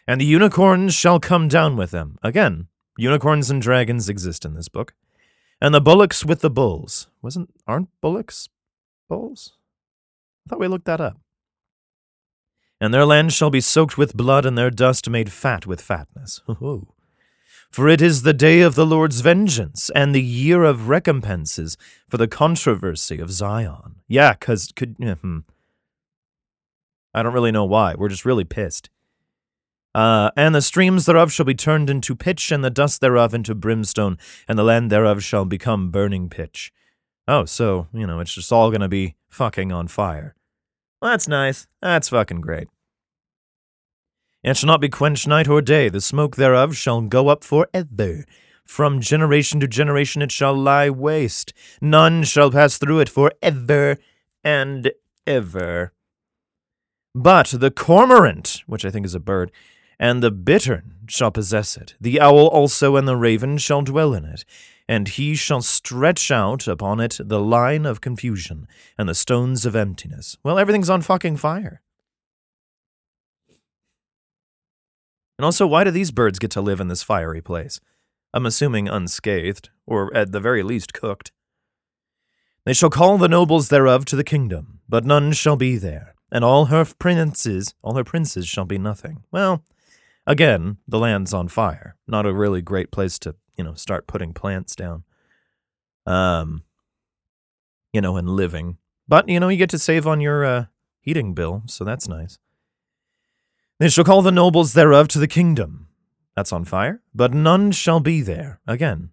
And 0.08 0.20
the 0.20 0.26
unicorns 0.26 0.94
shall 0.94 1.20
come 1.20 1.48
down 1.48 1.78
with 1.78 1.92
them. 1.92 2.18
Again, 2.22 2.68
unicorns 2.98 3.50
and 3.50 3.62
dragons 3.62 4.10
exist 4.10 4.44
in 4.44 4.54
this 4.54 4.68
book. 4.68 4.94
And 5.62 5.74
the 5.74 5.82
bullocks 5.82 6.26
with 6.26 6.42
the 6.42 6.50
bulls. 6.50 7.08
Wasn't 7.22 7.50
aren't 7.68 7.90
bullocks 8.02 8.50
bulls? 9.08 9.54
I 10.46 10.50
thought 10.50 10.60
we 10.60 10.68
looked 10.68 10.86
that 10.86 11.00
up. 11.00 11.20
And 12.82 12.92
their 12.92 13.06
land 13.06 13.32
shall 13.32 13.52
be 13.52 13.62
soaked 13.62 13.96
with 13.96 14.18
blood, 14.18 14.44
and 14.44 14.58
their 14.58 14.72
dust 14.72 15.08
made 15.08 15.32
fat 15.32 15.68
with 15.68 15.80
fatness. 15.80 16.42
For 17.72 17.88
it 17.88 18.02
is 18.02 18.24
the 18.24 18.34
day 18.34 18.62
of 18.62 18.76
the 18.76 18.86
Lord's 18.86 19.22
vengeance, 19.22 19.92
and 19.96 20.14
the 20.14 20.22
year 20.22 20.64
of 20.64 20.90
recompenses 20.90 21.78
for 22.10 22.18
the 22.18 22.28
controversy 22.28 23.18
of 23.20 23.32
Zion. 23.32 24.02
Yeah, 24.10 24.34
because 24.34 24.74
could 24.76 24.98
hmm. 25.00 25.40
I 27.14 27.24
don't 27.24 27.34
really 27.34 27.52
know 27.52 27.64
why. 27.64 27.96
We're 27.96 28.10
just 28.10 28.26
really 28.26 28.44
pissed. 28.44 28.90
Uh, 29.96 30.32
and 30.36 30.56
the 30.56 30.62
streams 30.62 31.06
thereof 31.06 31.32
shall 31.32 31.46
be 31.46 31.56
turned 31.56 31.90
into 31.90 32.14
pitch, 32.14 32.52
and 32.52 32.62
the 32.62 32.70
dust 32.70 33.00
thereof 33.00 33.34
into 33.34 33.56
brimstone, 33.56 34.18
and 34.50 34.60
the 34.60 34.64
land 34.64 34.92
thereof 34.92 35.24
shall 35.24 35.46
become 35.46 35.92
burning 35.92 36.30
pitch. 36.30 36.74
Oh, 37.26 37.46
so, 37.46 37.88
you 37.94 38.06
know, 38.06 38.20
it's 38.20 38.34
just 38.34 38.52
all 38.52 38.70
going 38.70 38.82
to 38.82 38.90
be 38.90 39.16
fucking 39.30 39.72
on 39.72 39.88
fire. 39.88 40.36
Well, 41.02 41.12
that's 41.12 41.28
nice. 41.28 41.68
That's 41.82 42.10
fucking 42.10 42.42
great. 42.42 42.68
It 44.44 44.58
shall 44.58 44.68
not 44.68 44.82
be 44.82 44.90
quenched 44.90 45.28
night 45.28 45.48
or 45.48 45.62
day. 45.62 45.90
The 45.90 46.02
smoke 46.02 46.36
thereof 46.36 46.76
shall 46.76 47.02
go 47.02 47.28
up 47.28 47.44
for 47.44 47.68
ever. 47.74 48.26
From 48.66 49.02
generation 49.02 49.60
to 49.60 49.68
generation 49.68 50.22
it 50.22 50.32
shall 50.32 50.54
lie 50.56 50.90
waste. 50.90 51.54
None 51.82 52.24
shall 52.24 52.52
pass 52.52 52.78
through 52.78 53.00
it 53.00 53.10
for 53.10 53.32
ever 53.42 53.98
and 54.44 54.92
ever. 55.28 55.94
But 57.14 57.48
the 57.48 57.72
cormorant, 57.72 58.64
which 58.68 58.86
I 58.86 58.90
think 58.90 59.06
is 59.06 59.16
a 59.16 59.20
bird, 59.20 59.52
and 60.00 60.24
the 60.24 60.32
bittern 60.32 60.96
shall 61.08 61.32
possess 61.32 61.78
it. 61.78 61.96
The 62.00 62.20
owl 62.20 62.48
also 62.48 62.96
and 62.96 63.08
the 63.08 63.18
raven 63.18 63.58
shall 63.58 63.82
dwell 63.82 64.14
in 64.14 64.26
it. 64.26 64.46
And 64.92 65.08
he 65.08 65.36
shall 65.36 65.62
stretch 65.62 66.32
out 66.32 66.68
upon 66.68 67.00
it 67.00 67.18
the 67.24 67.40
line 67.40 67.86
of 67.86 68.02
confusion 68.02 68.68
and 68.98 69.08
the 69.08 69.16
stones 69.16 69.66
of 69.66 69.74
emptiness. 69.74 70.36
Well, 70.44 70.60
everything's 70.60 70.90
on 70.90 71.02
fucking 71.02 71.38
fire. 71.38 71.82
And 75.38 75.46
also, 75.46 75.66
why 75.66 75.86
do 75.86 75.92
these 75.92 76.12
birds 76.12 76.40
get 76.40 76.52
to 76.52 76.62
live 76.62 76.82
in 76.82 76.90
this 76.90 77.04
fiery 77.04 77.40
place? 77.40 77.80
I'm 78.34 78.46
assuming 78.46 78.90
unscathed, 78.90 79.70
or 79.88 80.14
at 80.14 80.34
the 80.34 80.42
very 80.42 80.62
least 80.62 80.92
cooked. 80.92 81.32
They 82.66 82.74
shall 82.74 82.90
call 82.90 83.18
the 83.18 83.30
nobles 83.30 83.70
thereof 83.70 84.04
to 84.08 84.18
the 84.18 84.26
kingdom, 84.26 84.82
but 84.90 85.06
none 85.06 85.32
shall 85.32 85.56
be 85.56 85.78
there, 85.78 86.16
and 86.30 86.44
all 86.44 86.66
her 86.66 86.84
princes, 87.00 87.76
all 87.82 87.96
her 87.96 88.04
princes 88.04 88.46
shall 88.46 88.66
be 88.66 88.78
nothing. 88.78 89.24
Well, 89.32 89.64
again, 90.28 90.80
the 90.86 91.00
land's 91.00 91.34
on 91.34 91.48
fire. 91.48 91.96
Not 92.08 92.26
a 92.26 92.34
really 92.34 92.62
great 92.62 92.92
place 92.92 93.18
to, 93.20 93.36
you 93.58 93.64
know, 93.64 93.74
start 93.74 94.08
putting 94.08 94.34
plants 94.34 94.76
down. 94.76 95.04
Um, 96.06 96.64
you 97.94 98.02
know, 98.02 98.18
and 98.18 98.30
living. 98.30 98.78
But, 99.08 99.28
you 99.28 99.40
know, 99.40 99.50
you 99.50 99.58
get 99.58 99.70
to 99.72 99.80
save 99.80 100.08
on 100.08 100.22
your 100.22 100.46
uh, 100.46 100.66
heating 101.02 101.34
bill, 101.34 101.64
so 101.68 101.84
that's 101.84 102.08
nice. 102.08 102.40
They 103.80 103.90
shall 103.90 104.06
call 104.06 104.22
the 104.22 104.32
nobles 104.32 104.74
thereof 104.74 105.08
to 105.10 105.20
the 105.20 105.28
kingdom. 105.28 105.88
That's 106.36 106.54
on 106.54 106.66
fire. 106.66 107.02
But 107.14 107.34
none 107.34 107.72
shall 107.72 108.00
be 108.00 108.22
there. 108.22 108.62
Again. 108.68 109.10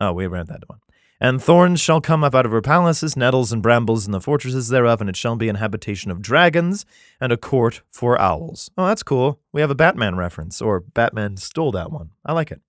Oh, 0.00 0.12
we 0.12 0.26
read 0.26 0.48
that 0.48 0.68
one. 0.68 0.80
And 1.20 1.42
thorns 1.42 1.80
shall 1.80 2.00
come 2.00 2.22
up 2.22 2.34
out 2.34 2.46
of 2.46 2.52
her 2.52 2.62
palaces, 2.62 3.16
nettles 3.16 3.52
and 3.52 3.62
brambles 3.62 4.06
in 4.06 4.12
the 4.12 4.20
fortresses 4.20 4.68
thereof, 4.68 5.00
and 5.00 5.10
it 5.10 5.16
shall 5.16 5.34
be 5.34 5.48
an 5.48 5.56
habitation 5.56 6.10
of 6.10 6.22
dragons, 6.22 6.86
and 7.20 7.32
a 7.32 7.36
court 7.36 7.82
for 7.90 8.20
owls. 8.20 8.70
Oh, 8.78 8.86
that's 8.86 9.02
cool. 9.02 9.40
We 9.52 9.60
have 9.60 9.70
a 9.70 9.74
Batman 9.74 10.16
reference, 10.16 10.62
or 10.62 10.80
Batman 10.80 11.36
stole 11.36 11.72
that 11.72 11.90
one. 11.90 12.10
I 12.24 12.32
like 12.32 12.52
it. 12.52 12.60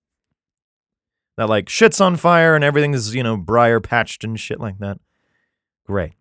That, 1.40 1.48
like, 1.48 1.70
shit's 1.70 2.02
on 2.02 2.16
fire 2.16 2.54
and 2.54 2.62
everything 2.62 2.92
is, 2.92 3.14
you 3.14 3.22
know, 3.22 3.38
briar 3.38 3.80
patched 3.80 4.24
and 4.24 4.38
shit 4.38 4.60
like 4.60 4.78
that. 4.80 4.98
Great. 5.86 6.12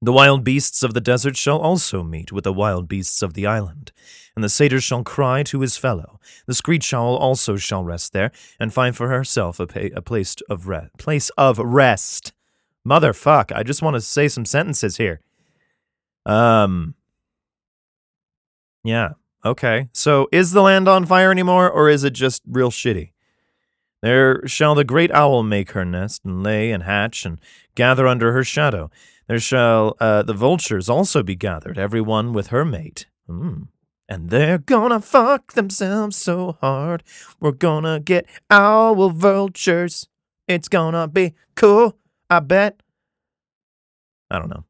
The 0.00 0.10
wild 0.10 0.42
beasts 0.42 0.82
of 0.82 0.94
the 0.94 1.02
desert 1.02 1.36
shall 1.36 1.58
also 1.58 2.02
meet 2.02 2.32
with 2.32 2.44
the 2.44 2.52
wild 2.54 2.88
beasts 2.88 3.20
of 3.20 3.34
the 3.34 3.46
island, 3.46 3.92
and 4.34 4.42
the 4.42 4.48
satyr 4.48 4.80
shall 4.80 5.04
cry 5.04 5.42
to 5.42 5.60
his 5.60 5.76
fellow. 5.76 6.18
The 6.46 6.54
screech 6.54 6.94
owl 6.94 7.14
also 7.14 7.56
shall 7.56 7.84
rest 7.84 8.14
there, 8.14 8.32
and 8.58 8.72
find 8.72 8.96
for 8.96 9.10
herself 9.10 9.60
a, 9.60 9.66
pa- 9.66 9.94
a 9.94 10.00
place 10.00 10.36
of 10.48 10.66
re- 10.66 10.88
place 10.96 11.28
of 11.36 11.58
rest. 11.58 12.32
Motherfuck! 12.88 13.52
I 13.54 13.62
just 13.64 13.82
want 13.82 13.96
to 13.96 14.00
say 14.00 14.28
some 14.28 14.46
sentences 14.46 14.96
here. 14.96 15.20
Um. 16.24 16.94
Yeah. 18.82 19.10
Okay. 19.44 19.90
So, 19.92 20.26
is 20.32 20.52
the 20.52 20.62
land 20.62 20.88
on 20.88 21.04
fire 21.04 21.30
anymore, 21.30 21.70
or 21.70 21.90
is 21.90 22.02
it 22.02 22.14
just 22.14 22.40
real 22.46 22.70
shitty? 22.70 23.10
There 24.04 24.46
shall 24.46 24.74
the 24.74 24.84
great 24.84 25.10
owl 25.12 25.42
make 25.42 25.70
her 25.70 25.82
nest, 25.82 26.26
and 26.26 26.42
lay 26.42 26.72
and 26.72 26.82
hatch, 26.82 27.24
and 27.24 27.40
gather 27.74 28.06
under 28.06 28.32
her 28.32 28.44
shadow. 28.44 28.90
There 29.28 29.40
shall 29.40 29.96
uh, 29.98 30.20
the 30.22 30.34
vultures 30.34 30.90
also 30.90 31.22
be 31.22 31.34
gathered, 31.34 31.78
every 31.78 32.02
one 32.02 32.34
with 32.34 32.48
her 32.48 32.66
mate. 32.66 33.06
Mm. 33.26 33.68
And 34.06 34.28
they're 34.28 34.58
gonna 34.58 35.00
fuck 35.00 35.54
themselves 35.54 36.18
so 36.18 36.58
hard. 36.60 37.02
We're 37.40 37.52
gonna 37.52 37.98
get 37.98 38.26
our 38.50 39.08
vultures. 39.08 40.06
It's 40.46 40.68
gonna 40.68 41.08
be 41.08 41.32
cool, 41.56 41.96
I 42.28 42.40
bet. 42.40 42.82
I 44.30 44.38
don't 44.38 44.50
know. 44.50 44.64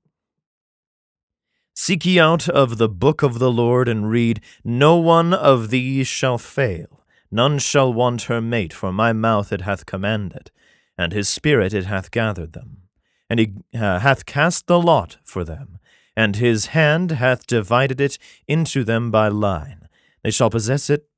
Seek 1.75 2.07
ye 2.07 2.21
out 2.21 2.49
of 2.49 2.79
the 2.79 2.89
book 2.89 3.25
of 3.25 3.41
the 3.41 3.51
Lord 3.51 3.89
and 3.89 4.09
read, 4.09 4.41
No 4.63 4.95
one 4.95 5.35
of 5.35 5.71
these 5.71 6.07
shall 6.07 6.39
fail. 6.39 6.94
None 7.35 7.59
shall 7.59 7.93
want 7.93 8.23
her 8.23 8.41
mate, 8.41 8.73
for 8.73 8.93
my 8.93 9.13
mouth 9.13 9.53
it 9.53 9.63
hath 9.63 9.87
commanded, 9.87 10.51
and 10.97 11.13
his 11.13 11.29
spirit 11.29 11.75
it 11.75 11.85
hath 11.85 12.11
gathered 12.11 12.53
them 12.55 12.85
and 13.31 13.41
he 13.41 13.53
uh, 13.75 13.99
hath 14.01 14.27
cast 14.27 14.67
the 14.67 14.81
lot 14.81 15.19
for 15.25 15.45
them, 15.45 15.79
and 16.17 16.37
his 16.37 16.67
hand 16.67 17.13
hath 17.13 17.47
divided 17.47 18.01
it 18.01 18.19
into 18.47 18.85
them 18.85 19.11
by 19.11 19.29
line. 19.29 19.89
They 20.23 20.31
shall 20.31 20.51
possess 20.51 20.91
it 20.91 21.09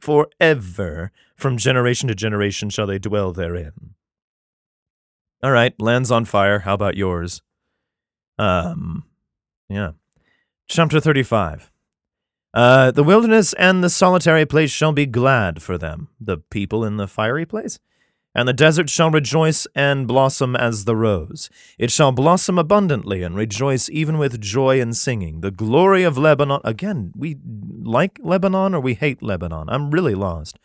for 0.00 0.28
ever. 0.40 1.12
From 1.36 1.56
generation 1.56 2.08
to 2.08 2.14
generation 2.14 2.70
shall 2.70 2.86
they 2.86 2.98
dwell 2.98 3.32
therein. 3.32 3.94
All 5.42 5.50
right, 5.50 5.74
land's 5.80 6.10
on 6.10 6.24
fire. 6.24 6.60
How 6.60 6.74
about 6.74 6.96
yours? 6.96 7.42
Um, 8.38 9.04
yeah. 9.68 9.92
Chapter 10.68 11.00
35. 11.00 11.71
Uh, 12.54 12.90
the 12.90 13.04
wilderness 13.04 13.54
and 13.54 13.82
the 13.82 13.88
solitary 13.88 14.44
place 14.44 14.70
shall 14.70 14.92
be 14.92 15.06
glad 15.06 15.62
for 15.62 15.78
them, 15.78 16.08
the 16.20 16.36
people 16.36 16.84
in 16.84 16.98
the 16.98 17.08
fiery 17.08 17.46
place. 17.46 17.78
And 18.34 18.48
the 18.48 18.54
desert 18.54 18.88
shall 18.88 19.10
rejoice 19.10 19.66
and 19.74 20.08
blossom 20.08 20.56
as 20.56 20.84
the 20.84 20.96
rose. 20.96 21.50
It 21.78 21.90
shall 21.90 22.12
blossom 22.12 22.58
abundantly 22.58 23.22
and 23.22 23.36
rejoice 23.36 23.90
even 23.90 24.16
with 24.16 24.40
joy 24.40 24.80
and 24.80 24.96
singing. 24.96 25.42
The 25.42 25.50
glory 25.50 26.02
of 26.02 26.16
Lebanon. 26.16 26.60
Again, 26.64 27.12
we 27.14 27.36
like 27.82 28.18
Lebanon 28.22 28.74
or 28.74 28.80
we 28.80 28.94
hate 28.94 29.22
Lebanon. 29.22 29.68
I'm 29.68 29.90
really 29.90 30.14
lost. 30.14 30.58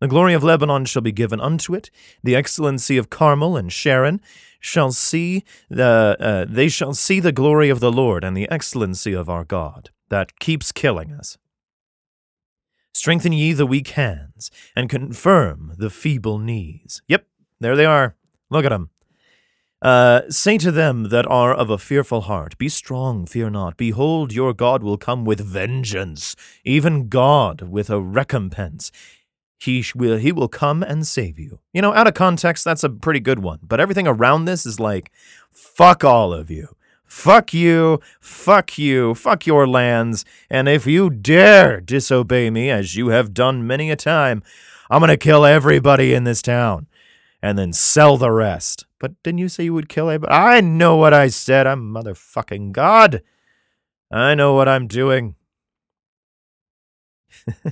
The 0.00 0.08
glory 0.08 0.34
of 0.34 0.42
Lebanon 0.42 0.86
shall 0.86 1.02
be 1.02 1.12
given 1.12 1.40
unto 1.40 1.72
it. 1.72 1.88
The 2.24 2.34
excellency 2.34 2.96
of 2.96 3.10
Carmel 3.10 3.56
and 3.56 3.72
Sharon 3.72 4.20
shall 4.58 4.90
see 4.90 5.44
the 5.70 6.16
uh, 6.18 6.46
they 6.48 6.68
shall 6.68 6.94
see 6.94 7.20
the 7.20 7.32
glory 7.32 7.70
of 7.70 7.78
the 7.78 7.92
Lord 7.92 8.24
and 8.24 8.36
the 8.36 8.50
excellency 8.50 9.12
of 9.12 9.28
our 9.28 9.44
God 9.44 9.90
that 10.08 10.38
keeps 10.38 10.72
killing 10.72 11.12
us. 11.12 11.38
Strengthen 12.92 13.32
ye 13.32 13.52
the 13.52 13.66
weak 13.66 13.88
hands, 13.88 14.50
and 14.76 14.88
confirm 14.88 15.74
the 15.76 15.90
feeble 15.90 16.38
knees. 16.38 17.02
Yep, 17.08 17.26
there 17.60 17.76
they 17.76 17.84
are. 17.84 18.14
Look 18.50 18.64
at 18.64 18.68
them. 18.68 18.90
Uh, 19.82 20.22
say 20.30 20.56
to 20.56 20.72
them 20.72 21.10
that 21.10 21.26
are 21.26 21.52
of 21.52 21.68
a 21.68 21.76
fearful 21.76 22.22
heart, 22.22 22.56
Be 22.56 22.70
strong, 22.70 23.26
fear 23.26 23.50
not. 23.50 23.76
Behold, 23.76 24.32
your 24.32 24.54
God 24.54 24.82
will 24.82 24.96
come 24.96 25.26
with 25.26 25.40
vengeance, 25.40 26.34
even 26.64 27.08
God 27.08 27.62
with 27.62 27.90
a 27.90 28.00
recompense. 28.00 28.90
He 29.58 29.84
will 29.94 30.16
he 30.16 30.32
will 30.32 30.48
come 30.48 30.82
and 30.82 31.06
save 31.06 31.38
you. 31.38 31.60
You 31.72 31.82
know, 31.82 31.92
out 31.92 32.06
of 32.06 32.14
context, 32.14 32.64
that's 32.64 32.84
a 32.84 32.88
pretty 32.88 33.20
good 33.20 33.40
one. 33.40 33.58
But 33.62 33.80
everything 33.80 34.06
around 34.06 34.46
this 34.46 34.64
is 34.64 34.80
like, 34.80 35.12
fuck 35.52 36.02
all 36.02 36.32
of 36.32 36.50
you. 36.50 36.68
Fuck 37.14 37.54
you, 37.54 38.00
fuck 38.20 38.76
you, 38.76 39.14
fuck 39.14 39.46
your 39.46 39.68
lands, 39.68 40.24
and 40.50 40.68
if 40.68 40.84
you 40.84 41.08
dare 41.08 41.80
disobey 41.80 42.50
me, 42.50 42.70
as 42.70 42.96
you 42.96 43.08
have 43.08 43.32
done 43.32 43.66
many 43.66 43.90
a 43.90 43.96
time, 43.96 44.42
I'm 44.90 44.98
gonna 44.98 45.16
kill 45.16 45.46
everybody 45.46 46.12
in 46.12 46.24
this 46.24 46.42
town 46.42 46.86
and 47.40 47.56
then 47.56 47.72
sell 47.72 48.18
the 48.18 48.32
rest. 48.32 48.84
But 48.98 49.14
didn't 49.22 49.38
you 49.38 49.48
say 49.48 49.64
you 49.64 49.74
would 49.74 49.88
kill 49.88 50.10
everybody? 50.10 50.34
I 50.34 50.60
know 50.60 50.96
what 50.96 51.14
I 51.14 51.28
said. 51.28 51.68
I'm 51.68 51.94
motherfucking 51.94 52.72
God. 52.72 53.22
I 54.10 54.34
know 54.34 54.54
what 54.54 54.68
I'm 54.68 54.88
doing. 54.88 55.36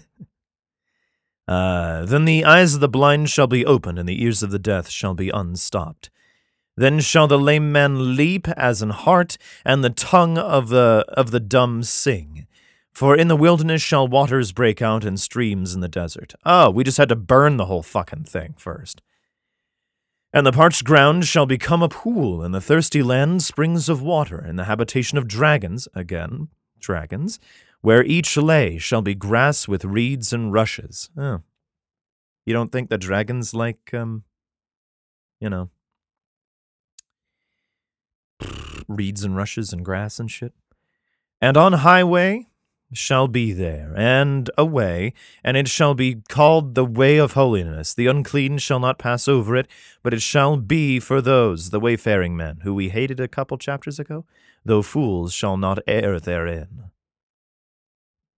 uh, 1.48 2.06
then 2.06 2.24
the 2.26 2.44
eyes 2.44 2.74
of 2.74 2.80
the 2.80 2.88
blind 2.88 3.28
shall 3.28 3.48
be 3.48 3.66
opened, 3.66 3.98
and 3.98 4.08
the 4.08 4.22
ears 4.22 4.44
of 4.44 4.52
the 4.52 4.60
deaf 4.60 4.88
shall 4.88 5.14
be 5.14 5.30
unstopped. 5.30 6.10
Then 6.76 7.00
shall 7.00 7.26
the 7.26 7.38
lame 7.38 7.70
man 7.70 8.16
leap 8.16 8.48
as 8.48 8.82
an 8.82 8.90
hart, 8.90 9.36
and 9.64 9.84
the 9.84 9.90
tongue 9.90 10.38
of 10.38 10.68
the 10.68 11.04
of 11.08 11.30
the 11.30 11.40
dumb 11.40 11.82
sing. 11.82 12.46
For 12.92 13.16
in 13.16 13.28
the 13.28 13.36
wilderness 13.36 13.82
shall 13.82 14.06
waters 14.06 14.52
break 14.52 14.82
out 14.82 15.04
and 15.04 15.18
streams 15.18 15.74
in 15.74 15.80
the 15.80 15.88
desert. 15.88 16.34
Oh, 16.44 16.70
we 16.70 16.84
just 16.84 16.98
had 16.98 17.08
to 17.08 17.16
burn 17.16 17.56
the 17.56 17.66
whole 17.66 17.82
fucking 17.82 18.24
thing 18.24 18.54
first. 18.58 19.00
And 20.32 20.46
the 20.46 20.52
parched 20.52 20.84
ground 20.84 21.26
shall 21.26 21.44
become 21.44 21.82
a 21.82 21.88
pool, 21.88 22.42
and 22.42 22.54
the 22.54 22.60
thirsty 22.60 23.02
land 23.02 23.42
springs 23.42 23.88
of 23.88 24.00
water, 24.00 24.38
and 24.38 24.58
the 24.58 24.64
habitation 24.64 25.18
of 25.18 25.28
dragons, 25.28 25.88
again, 25.94 26.48
dragons, 26.80 27.38
where 27.82 28.02
each 28.04 28.36
lay 28.36 28.78
shall 28.78 29.02
be 29.02 29.14
grass 29.14 29.68
with 29.68 29.84
reeds 29.84 30.32
and 30.32 30.52
rushes. 30.52 31.10
Oh. 31.18 31.42
You 32.46 32.54
don't 32.54 32.72
think 32.72 32.88
the 32.88 32.98
dragons 32.98 33.52
like, 33.54 33.92
um, 33.92 34.24
you 35.38 35.50
know, 35.50 35.70
reeds 38.88 39.24
and 39.24 39.36
rushes 39.36 39.72
and 39.72 39.84
grass 39.84 40.18
and 40.18 40.30
shit? 40.30 40.52
And 41.40 41.56
on 41.56 41.72
highway 41.74 42.46
shall 42.92 43.26
be 43.26 43.52
there, 43.52 43.92
and 43.96 44.50
a 44.58 44.64
way, 44.64 45.14
and 45.42 45.56
it 45.56 45.66
shall 45.66 45.94
be 45.94 46.16
called 46.28 46.74
the 46.74 46.84
way 46.84 47.16
of 47.16 47.32
holiness. 47.32 47.94
The 47.94 48.06
unclean 48.06 48.58
shall 48.58 48.80
not 48.80 48.98
pass 48.98 49.26
over 49.26 49.56
it, 49.56 49.66
but 50.02 50.12
it 50.12 50.22
shall 50.22 50.56
be 50.56 51.00
for 51.00 51.20
those, 51.20 51.70
the 51.70 51.80
wayfaring 51.80 52.36
men, 52.36 52.60
who 52.62 52.74
we 52.74 52.90
hated 52.90 53.18
a 53.18 53.28
couple 53.28 53.56
chapters 53.56 53.98
ago, 53.98 54.26
though 54.64 54.82
fools 54.82 55.32
shall 55.32 55.56
not 55.56 55.78
err 55.86 56.20
therein. 56.20 56.90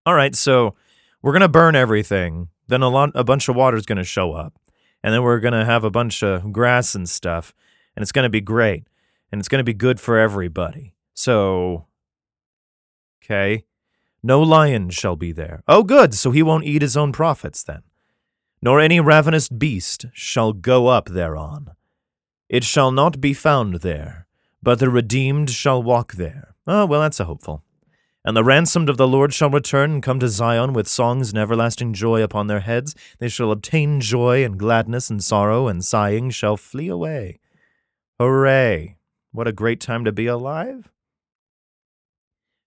All 0.07 0.15
right, 0.15 0.35
so 0.35 0.75
we're 1.21 1.33
gonna 1.33 1.49
burn 1.49 1.75
everything. 1.75 2.49
Then 2.69 2.83
a 2.83 2.89
lot, 2.89 3.11
a 3.15 3.25
bunch 3.25 3.49
of 3.49 3.57
water's 3.57 3.87
gonna 3.87 4.05
show 4.05 4.33
up, 4.33 4.55
and 5.03 5.13
then 5.13 5.23
we're 5.23 5.41
gonna 5.41 5.65
have 5.65 5.85
a 5.85 5.91
bunch 5.91 6.23
of 6.23 6.53
grass 6.53 6.95
and 6.95 7.09
stuff, 7.09 7.55
and 7.97 8.03
it's 8.03 8.13
gonna 8.13 8.31
be 8.31 8.41
great, 8.41 8.85
and 9.35 9.41
it's 9.41 9.49
gonna 9.49 9.65
be 9.65 9.75
good 9.75 9.99
for 9.99 10.17
everybody. 10.17 10.95
So, 11.13 11.87
okay. 13.21 13.65
No 14.23 14.41
lion 14.41 14.91
shall 14.91 15.17
be 15.17 15.33
there. 15.33 15.65
Oh, 15.67 15.83
good, 15.83 16.15
so 16.15 16.31
he 16.31 16.41
won't 16.41 16.63
eat 16.63 16.83
his 16.83 16.97
own 16.97 17.11
prophets 17.11 17.65
then. 17.65 17.83
Nor 18.63 18.79
any 18.79 19.01
ravenous 19.01 19.49
beast 19.49 20.07
shall 20.13 20.53
go 20.53 20.87
up 20.87 21.09
thereon. 21.09 21.73
It 22.49 22.63
shall 22.63 22.93
not 22.93 23.21
be 23.21 23.35
found 23.35 23.81
there, 23.81 24.29
but 24.63 24.79
the 24.79 24.89
redeemed 24.89 25.51
shall 25.51 25.83
walk 25.83 26.13
there. 26.13 26.55
Oh, 26.65 26.87
well, 26.87 27.01
that's 27.01 27.19
a 27.19 27.25
hopeful. 27.25 27.65
And 28.25 28.37
the 28.37 28.45
ransomed 28.45 28.89
of 28.89 28.99
the 28.99 29.09
Lord 29.09 29.35
shall 29.35 29.51
return 29.51 29.95
and 29.95 30.03
come 30.03 30.21
to 30.21 30.29
Zion 30.29 30.75
with 30.75 30.87
songs 30.87 31.31
and 31.31 31.39
everlasting 31.41 31.93
joy 31.93 32.23
upon 32.23 32.47
their 32.47 32.61
heads. 32.61 32.95
They 33.19 33.29
shall 33.29 33.51
obtain 33.51 34.01
joy 34.01 34.45
and 34.45 34.57
gladness 34.57 35.11
and 35.11 35.25
sorrow 35.25 35.67
and 35.67 35.85
sighing 35.85 36.31
shall 36.31 36.57
flee 36.57 36.87
away. 36.87 37.41
Hooray! 38.21 38.95
What 39.35 39.49
a 39.49 39.53
great 39.53 39.81
time 39.81 40.05
to 40.05 40.13
be 40.13 40.27
alive. 40.27 40.93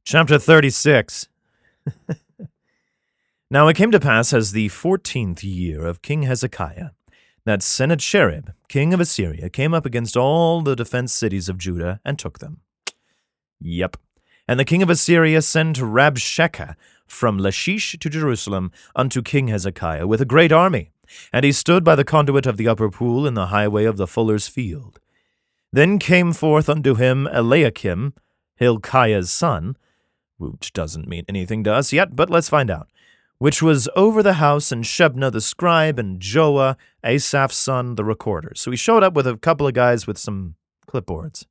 Chapter 0.04 0.38
36 0.38 1.30
now 3.50 3.70
it 3.70 3.78
came 3.78 3.90
to 3.90 4.02
pass 4.02 4.34
as 4.34 4.52
the 4.52 4.68
fourteenth 4.68 5.46
year 5.46 5.86
of 5.86 6.02
King 6.02 6.24
Hezekiah 6.24 6.90
that 7.46 7.64
Sennacherib, 7.64 8.50
king 8.68 8.94
of 8.94 9.00
Assyria, 9.00 9.50
came 9.50 9.74
up 9.74 9.86
against 9.86 10.18
all 10.18 10.60
the 10.62 10.76
defense 10.76 11.14
cities 11.14 11.48
of 11.48 11.58
Judah 11.58 12.02
and 12.04 12.20
took 12.20 12.40
them. 12.40 12.60
Yep. 13.62 13.96
And 14.46 14.60
the 14.60 14.66
king 14.66 14.84
of 14.84 14.90
Assyria 14.90 15.42
sent 15.44 15.78
Rabshakeh 15.78 16.76
from 17.06 17.38
Lachish 17.38 17.96
to 17.98 18.10
Jerusalem 18.10 18.74
unto 18.94 19.22
King 19.22 19.48
Hezekiah 19.48 20.06
with 20.06 20.20
a 20.20 20.26
great 20.26 20.52
army. 20.52 20.92
And 21.32 21.46
he 21.46 21.54
stood 21.54 21.86
by 21.86 21.96
the 21.96 22.04
conduit 22.04 22.46
of 22.46 22.58
the 22.58 22.68
upper 22.68 22.90
pool 22.90 23.26
in 23.26 23.36
the 23.36 23.46
highway 23.46 23.86
of 23.86 23.96
the 23.96 24.06
fuller's 24.06 24.50
field. 24.50 25.00
Then 25.72 26.00
came 26.00 26.34
forth 26.34 26.70
unto 26.70 26.96
him 26.96 27.28
Eliakim, 27.28 28.14
Hilkiah's 28.56 29.30
son, 29.30 29.78
which 30.38 30.74
doesn't 30.74 31.08
mean 31.08 31.26
anything 31.28 31.64
to 31.64 31.74
us 31.74 31.92
yet, 31.92 32.16
but 32.16 32.30
let's 32.30 32.50
find 32.50 32.70
out. 32.70 32.90
Which 33.38 33.62
was 33.62 33.88
over 33.96 34.24
the 34.24 34.34
house, 34.34 34.72
and 34.72 34.84
Shebna 34.84 35.32
the 35.32 35.42
scribe, 35.42 36.00
and 36.00 36.20
Joah, 36.20 36.76
Asaph's 37.04 37.56
son, 37.56 37.96
the 37.96 38.04
recorder. 38.04 38.54
So 38.56 38.72
he 38.72 38.78
showed 38.78 39.04
up 39.04 39.14
with 39.14 39.28
a 39.28 39.38
couple 39.38 39.68
of 39.68 39.74
guys 39.74 40.08
with 40.08 40.18
some 40.18 40.56
clipboards. 40.88 41.46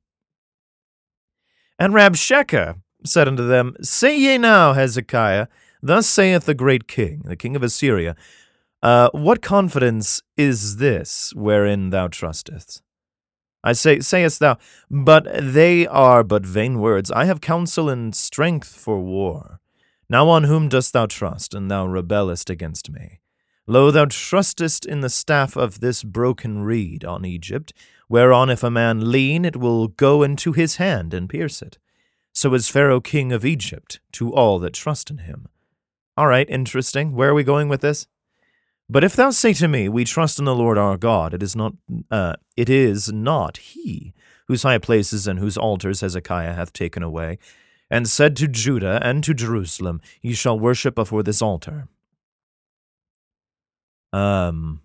And 1.79 1.93
Rabshakeh 1.93 2.81
said 3.05 3.27
unto 3.27 3.47
them, 3.47 3.75
Say 3.81 4.17
ye 4.17 4.37
now, 4.37 4.73
Hezekiah, 4.73 5.47
thus 5.81 6.07
saith 6.07 6.45
the 6.45 6.53
great 6.53 6.87
king, 6.87 7.21
the 7.23 7.35
king 7.35 7.55
of 7.55 7.63
Assyria, 7.63 8.15
uh, 8.81 9.09
What 9.13 9.41
confidence 9.41 10.21
is 10.35 10.77
this 10.77 11.33
wherein 11.35 11.91
thou 11.91 12.07
trustest? 12.07 12.81
I 13.63 13.73
say, 13.73 13.99
sayest 13.99 14.39
thou, 14.39 14.57
but 14.89 15.27
they 15.39 15.87
are 15.87 16.23
but 16.23 16.45
vain 16.45 16.79
words. 16.79 17.11
I 17.11 17.25
have 17.25 17.41
counsel 17.41 17.89
and 17.89 18.15
strength 18.15 18.75
for 18.75 18.99
war. 18.99 19.59
Now 20.09 20.29
on 20.29 20.45
whom 20.45 20.69
dost 20.69 20.93
thou 20.93 21.05
trust, 21.05 21.53
and 21.53 21.69
thou 21.69 21.85
rebellest 21.85 22.49
against 22.49 22.89
me? 22.89 23.19
Lo, 23.65 23.91
thou 23.91 24.05
trustest 24.05 24.85
in 24.85 25.01
the 25.01 25.09
staff 25.09 25.57
of 25.57 25.81
this 25.81 26.01
broken 26.01 26.63
reed 26.63 27.03
on 27.03 27.25
Egypt, 27.25 27.73
whereon 28.07 28.49
if 28.49 28.63
a 28.63 28.71
man 28.71 29.11
lean, 29.11 29.43
it 29.43 29.57
will 29.57 29.89
go 29.89 30.23
into 30.23 30.53
his 30.53 30.77
hand 30.77 31.13
and 31.13 31.29
pierce 31.29 31.61
it. 31.61 31.77
So 32.31 32.53
is 32.53 32.69
Pharaoh 32.69 33.01
king 33.01 33.33
of 33.33 33.43
Egypt 33.43 33.99
to 34.13 34.33
all 34.33 34.59
that 34.59 34.73
trust 34.73 35.09
in 35.09 35.17
him. 35.17 35.47
All 36.15 36.27
right, 36.27 36.49
interesting. 36.49 37.13
Where 37.13 37.29
are 37.29 37.33
we 37.33 37.43
going 37.43 37.67
with 37.67 37.81
this? 37.81 38.07
But 38.89 39.03
if 39.03 39.15
thou 39.15 39.31
say 39.31 39.53
to 39.53 39.67
me, 39.67 39.89
We 39.89 40.05
trust 40.05 40.39
in 40.39 40.45
the 40.45 40.55
Lord 40.55 40.77
our 40.77 40.97
God, 40.97 41.33
it 41.33 41.43
is 41.43 41.55
not, 41.55 41.73
uh, 42.09 42.35
it 42.55 42.69
is 42.69 43.11
not 43.11 43.57
he 43.57 44.13
whose 44.47 44.63
high 44.63 44.77
places 44.77 45.27
and 45.27 45.39
whose 45.39 45.57
altars 45.57 46.01
Hezekiah 46.01 46.53
hath 46.53 46.71
taken 46.71 47.03
away, 47.03 47.37
and 47.89 48.07
said 48.07 48.35
to 48.37 48.47
Judah 48.47 48.99
and 49.03 49.23
to 49.23 49.33
Jerusalem, 49.33 50.01
Ye 50.21 50.33
shall 50.33 50.59
worship 50.59 50.95
before 50.95 51.23
this 51.23 51.41
altar. 51.41 51.87
Um. 54.13 54.81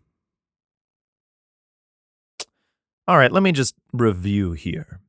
All 3.07 3.17
right, 3.17 3.33
let 3.33 3.43
me 3.43 3.53
just 3.53 3.75
review 3.93 4.53
here. 4.53 5.01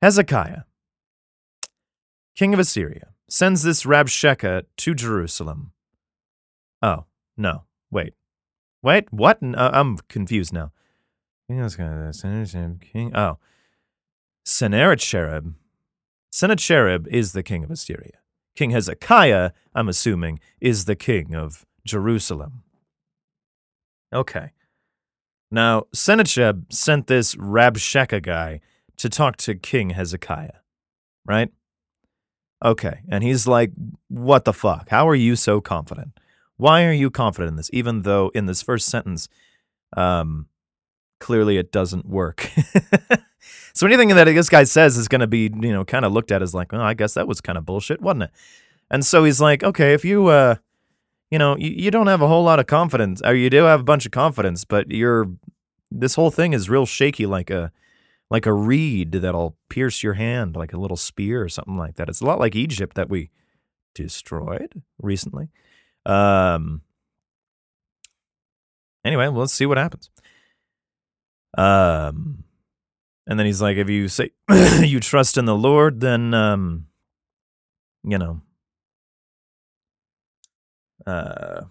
Hezekiah, 0.00 0.62
king 2.36 2.54
of 2.54 2.60
Assyria, 2.60 3.08
sends 3.28 3.62
this 3.62 3.82
Rabshakeh 3.84 4.62
to 4.76 4.94
Jerusalem. 4.94 5.72
Oh, 6.80 7.06
no. 7.36 7.64
Wait. 7.90 8.14
Wait, 8.82 9.12
what? 9.12 9.38
Uh, 9.42 9.70
I'm 9.72 9.98
confused 10.08 10.52
now. 10.52 10.72
King. 12.80 13.16
Oh. 13.16 13.38
Sennacherib. 14.44 15.54
Sennacherib 16.30 17.08
is 17.08 17.32
the 17.32 17.42
king 17.42 17.64
of 17.64 17.70
Assyria. 17.70 18.18
King 18.54 18.70
Hezekiah, 18.70 19.52
I'm 19.74 19.88
assuming, 19.88 20.40
is 20.60 20.84
the 20.84 20.96
king 20.96 21.34
of 21.34 21.64
Jerusalem. 21.86 22.62
Okay. 24.12 24.52
Now, 25.50 25.84
Sennacherib 25.94 26.72
sent 26.72 27.06
this 27.06 27.34
Rabshakeh 27.36 28.22
guy 28.22 28.60
to 28.98 29.08
talk 29.08 29.36
to 29.38 29.54
King 29.54 29.90
Hezekiah, 29.90 30.60
right? 31.24 31.50
Okay, 32.64 33.02
and 33.08 33.22
he's 33.22 33.46
like, 33.46 33.70
What 34.08 34.44
the 34.44 34.52
fuck? 34.52 34.88
How 34.88 35.08
are 35.08 35.14
you 35.14 35.36
so 35.36 35.60
confident? 35.60 36.18
Why 36.58 36.84
are 36.84 36.92
you 36.92 37.10
confident 37.10 37.50
in 37.50 37.56
this? 37.56 37.70
Even 37.72 38.02
though 38.02 38.30
in 38.34 38.46
this 38.46 38.62
first 38.62 38.88
sentence, 38.88 39.28
um, 39.96 40.46
clearly 41.20 41.56
it 41.56 41.72
doesn't 41.72 42.06
work. 42.06 42.50
so 43.72 43.86
anything 43.86 44.08
that 44.08 44.24
this 44.24 44.48
guy 44.48 44.64
says 44.64 44.96
is 44.96 45.08
going 45.08 45.20
to 45.20 45.26
be, 45.26 45.50
you 45.60 45.72
know, 45.72 45.84
kind 45.84 46.04
of 46.04 46.12
looked 46.12 46.32
at 46.32 46.42
as 46.42 46.54
like, 46.54 46.74
oh, 46.74 46.80
I 46.80 46.94
guess 46.94 47.14
that 47.14 47.28
was 47.28 47.40
kind 47.40 47.56
of 47.56 47.64
bullshit, 47.64 48.02
wasn't 48.02 48.24
it? 48.24 48.30
And 48.90 49.06
so 49.06 49.24
he's 49.24 49.40
like, 49.40 49.62
okay, 49.62 49.94
if 49.94 50.04
you, 50.04 50.26
uh, 50.26 50.56
you 51.30 51.38
know, 51.38 51.56
you, 51.56 51.70
you 51.70 51.90
don't 51.90 52.08
have 52.08 52.22
a 52.22 52.28
whole 52.28 52.42
lot 52.42 52.58
of 52.58 52.66
confidence, 52.66 53.22
or 53.24 53.34
you 53.34 53.50
do 53.50 53.64
have 53.64 53.80
a 53.80 53.84
bunch 53.84 54.04
of 54.04 54.12
confidence, 54.12 54.64
but 54.64 54.90
you're, 54.90 55.30
this 55.90 56.16
whole 56.16 56.30
thing 56.30 56.54
is 56.54 56.68
real 56.68 56.86
shaky, 56.86 57.26
like 57.26 57.50
a, 57.50 57.70
like 58.30 58.46
a 58.46 58.52
reed 58.52 59.12
that'll 59.12 59.56
pierce 59.68 60.02
your 60.02 60.14
hand, 60.14 60.56
like 60.56 60.72
a 60.72 60.78
little 60.78 60.96
spear 60.96 61.42
or 61.42 61.48
something 61.48 61.76
like 61.76 61.96
that. 61.96 62.08
It's 62.08 62.20
a 62.20 62.26
lot 62.26 62.40
like 62.40 62.56
Egypt 62.56 62.96
that 62.96 63.08
we 63.08 63.30
destroyed 63.94 64.82
recently. 65.00 65.50
Um. 66.08 66.82
Anyway, 69.04 69.28
well, 69.28 69.40
let's 69.40 69.52
see 69.52 69.66
what 69.66 69.78
happens. 69.78 70.10
Um. 71.56 72.44
And 73.28 73.38
then 73.38 73.44
he's 73.44 73.60
like, 73.60 73.76
if 73.76 73.90
you 73.90 74.08
say 74.08 74.30
you 74.80 75.00
trust 75.00 75.36
in 75.36 75.44
the 75.44 75.54
Lord, 75.54 76.00
then 76.00 76.32
um, 76.32 76.86
you 78.02 78.16
know, 78.16 78.40
uh, 81.06 81.64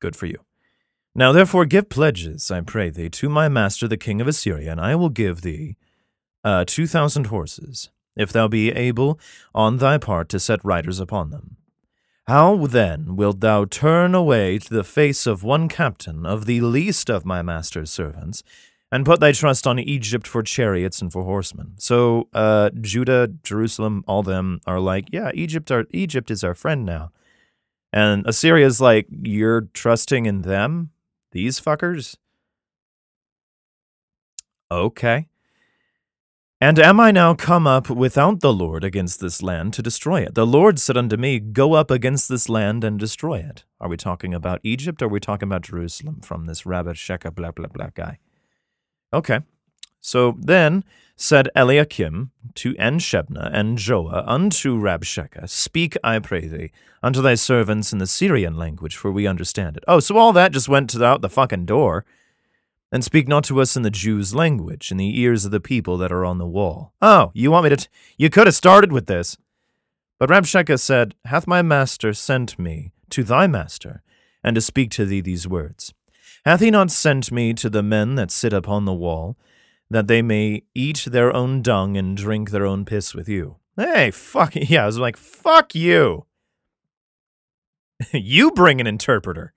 good 0.00 0.16
for 0.16 0.24
you. 0.24 0.38
Now 1.14 1.30
therefore 1.30 1.66
give 1.66 1.90
pledges, 1.90 2.50
I 2.50 2.62
pray 2.62 2.88
thee, 2.88 3.10
to 3.10 3.28
my 3.28 3.50
master 3.50 3.86
the 3.86 3.98
king 3.98 4.22
of 4.22 4.26
Assyria, 4.26 4.72
and 4.72 4.80
I 4.80 4.94
will 4.94 5.10
give 5.10 5.42
thee 5.42 5.76
uh, 6.42 6.64
two 6.66 6.86
thousand 6.86 7.26
horses, 7.26 7.90
if 8.16 8.32
thou 8.32 8.48
be 8.48 8.70
able 8.70 9.20
on 9.54 9.76
thy 9.76 9.98
part 9.98 10.30
to 10.30 10.40
set 10.40 10.64
riders 10.64 11.00
upon 11.00 11.30
them. 11.30 11.58
How 12.32 12.64
then 12.64 13.14
wilt 13.14 13.40
thou 13.40 13.66
turn 13.66 14.14
away 14.14 14.58
to 14.58 14.72
the 14.72 14.84
face 14.84 15.26
of 15.26 15.44
one 15.44 15.68
captain 15.68 16.24
of 16.24 16.46
the 16.46 16.62
least 16.62 17.10
of 17.10 17.26
my 17.26 17.42
master's 17.42 17.90
servants, 17.90 18.42
and 18.90 19.04
put 19.04 19.20
thy 19.20 19.32
trust 19.32 19.66
on 19.66 19.78
Egypt 19.78 20.26
for 20.26 20.42
chariots 20.42 21.02
and 21.02 21.12
for 21.12 21.24
horsemen. 21.24 21.74
So 21.76 22.30
uh, 22.32 22.70
Judah, 22.80 23.28
Jerusalem, 23.42 24.02
all 24.06 24.22
them 24.22 24.62
are 24.66 24.80
like, 24.80 25.08
yeah, 25.12 25.30
Egypt 25.34 25.70
are 25.70 25.84
Egypt 25.90 26.30
is 26.30 26.42
our 26.42 26.54
friend 26.54 26.86
now. 26.86 27.12
And 27.92 28.26
Assyria's 28.26 28.80
like, 28.80 29.08
you're 29.10 29.68
trusting 29.74 30.24
in 30.24 30.40
them? 30.40 30.88
These 31.32 31.60
fuckers? 31.60 32.16
Okay. 34.70 35.28
And 36.62 36.78
am 36.78 37.00
I 37.00 37.10
now 37.10 37.34
come 37.34 37.66
up 37.66 37.90
without 37.90 38.38
the 38.38 38.52
Lord 38.52 38.84
against 38.84 39.18
this 39.18 39.42
land 39.42 39.74
to 39.74 39.82
destroy 39.82 40.20
it? 40.20 40.36
The 40.36 40.46
Lord 40.46 40.78
said 40.78 40.96
unto 40.96 41.16
me, 41.16 41.40
Go 41.40 41.72
up 41.72 41.90
against 41.90 42.28
this 42.28 42.48
land 42.48 42.84
and 42.84 43.00
destroy 43.00 43.40
it. 43.40 43.64
Are 43.80 43.88
we 43.88 43.96
talking 43.96 44.32
about 44.32 44.60
Egypt 44.62 45.02
or 45.02 45.06
are 45.06 45.08
we 45.08 45.18
talking 45.18 45.48
about 45.48 45.62
Jerusalem 45.62 46.20
from 46.20 46.46
this 46.46 46.62
Rabshakeh 46.62 47.34
blah 47.34 47.50
blah 47.50 47.66
blah 47.66 47.88
guy? 47.92 48.20
Okay. 49.12 49.40
So 50.00 50.36
then 50.38 50.84
said 51.16 51.48
Eliakim 51.56 52.30
to 52.54 52.76
and 52.78 53.00
Shebna 53.00 53.50
and 53.52 53.76
Joah 53.76 54.22
unto 54.24 54.80
Rabshakeh, 54.80 55.50
Speak, 55.50 55.96
I 56.04 56.20
pray 56.20 56.46
thee, 56.46 56.70
unto 57.02 57.20
thy 57.20 57.34
servants 57.34 57.92
in 57.92 57.98
the 57.98 58.06
Syrian 58.06 58.56
language, 58.56 58.94
for 58.94 59.10
we 59.10 59.26
understand 59.26 59.76
it. 59.76 59.82
Oh, 59.88 59.98
so 59.98 60.16
all 60.16 60.32
that 60.34 60.52
just 60.52 60.68
went 60.68 60.94
out 60.94 61.22
the 61.22 61.28
fucking 61.28 61.66
door. 61.66 62.04
And 62.92 63.02
speak 63.02 63.26
not 63.26 63.44
to 63.44 63.60
us 63.60 63.74
in 63.74 63.82
the 63.82 63.90
Jews' 63.90 64.34
language, 64.34 64.90
in 64.90 64.98
the 64.98 65.18
ears 65.18 65.46
of 65.46 65.50
the 65.50 65.60
people 65.60 65.96
that 65.96 66.12
are 66.12 66.26
on 66.26 66.36
the 66.36 66.46
wall. 66.46 66.92
Oh, 67.00 67.32
you 67.34 67.50
want 67.50 67.64
me 67.64 67.70
to? 67.70 67.76
T- 67.76 67.88
you 68.18 68.28
could 68.28 68.46
have 68.46 68.54
started 68.54 68.92
with 68.92 69.06
this. 69.06 69.38
But 70.18 70.28
Rabshakeh 70.28 70.78
said, 70.78 71.14
Hath 71.24 71.46
my 71.46 71.62
master 71.62 72.12
sent 72.12 72.58
me 72.58 72.92
to 73.08 73.24
thy 73.24 73.46
master, 73.46 74.02
and 74.44 74.54
to 74.54 74.60
speak 74.60 74.90
to 74.92 75.06
thee 75.06 75.22
these 75.22 75.48
words? 75.48 75.94
Hath 76.44 76.60
he 76.60 76.70
not 76.70 76.90
sent 76.90 77.32
me 77.32 77.54
to 77.54 77.70
the 77.70 77.82
men 77.82 78.14
that 78.16 78.30
sit 78.30 78.52
upon 78.52 78.84
the 78.84 78.92
wall, 78.92 79.38
that 79.88 80.06
they 80.06 80.20
may 80.20 80.62
eat 80.74 81.06
their 81.10 81.34
own 81.34 81.62
dung 81.62 81.96
and 81.96 82.16
drink 82.16 82.50
their 82.50 82.66
own 82.66 82.84
piss 82.84 83.14
with 83.14 83.28
you? 83.28 83.56
Hey, 83.76 84.10
fuck 84.10 84.54
yeah! 84.54 84.82
I 84.82 84.86
was 84.86 84.98
like, 84.98 85.16
fuck 85.16 85.74
you. 85.74 86.26
you 88.12 88.50
bring 88.50 88.80
an 88.80 88.86
interpreter. 88.86 89.54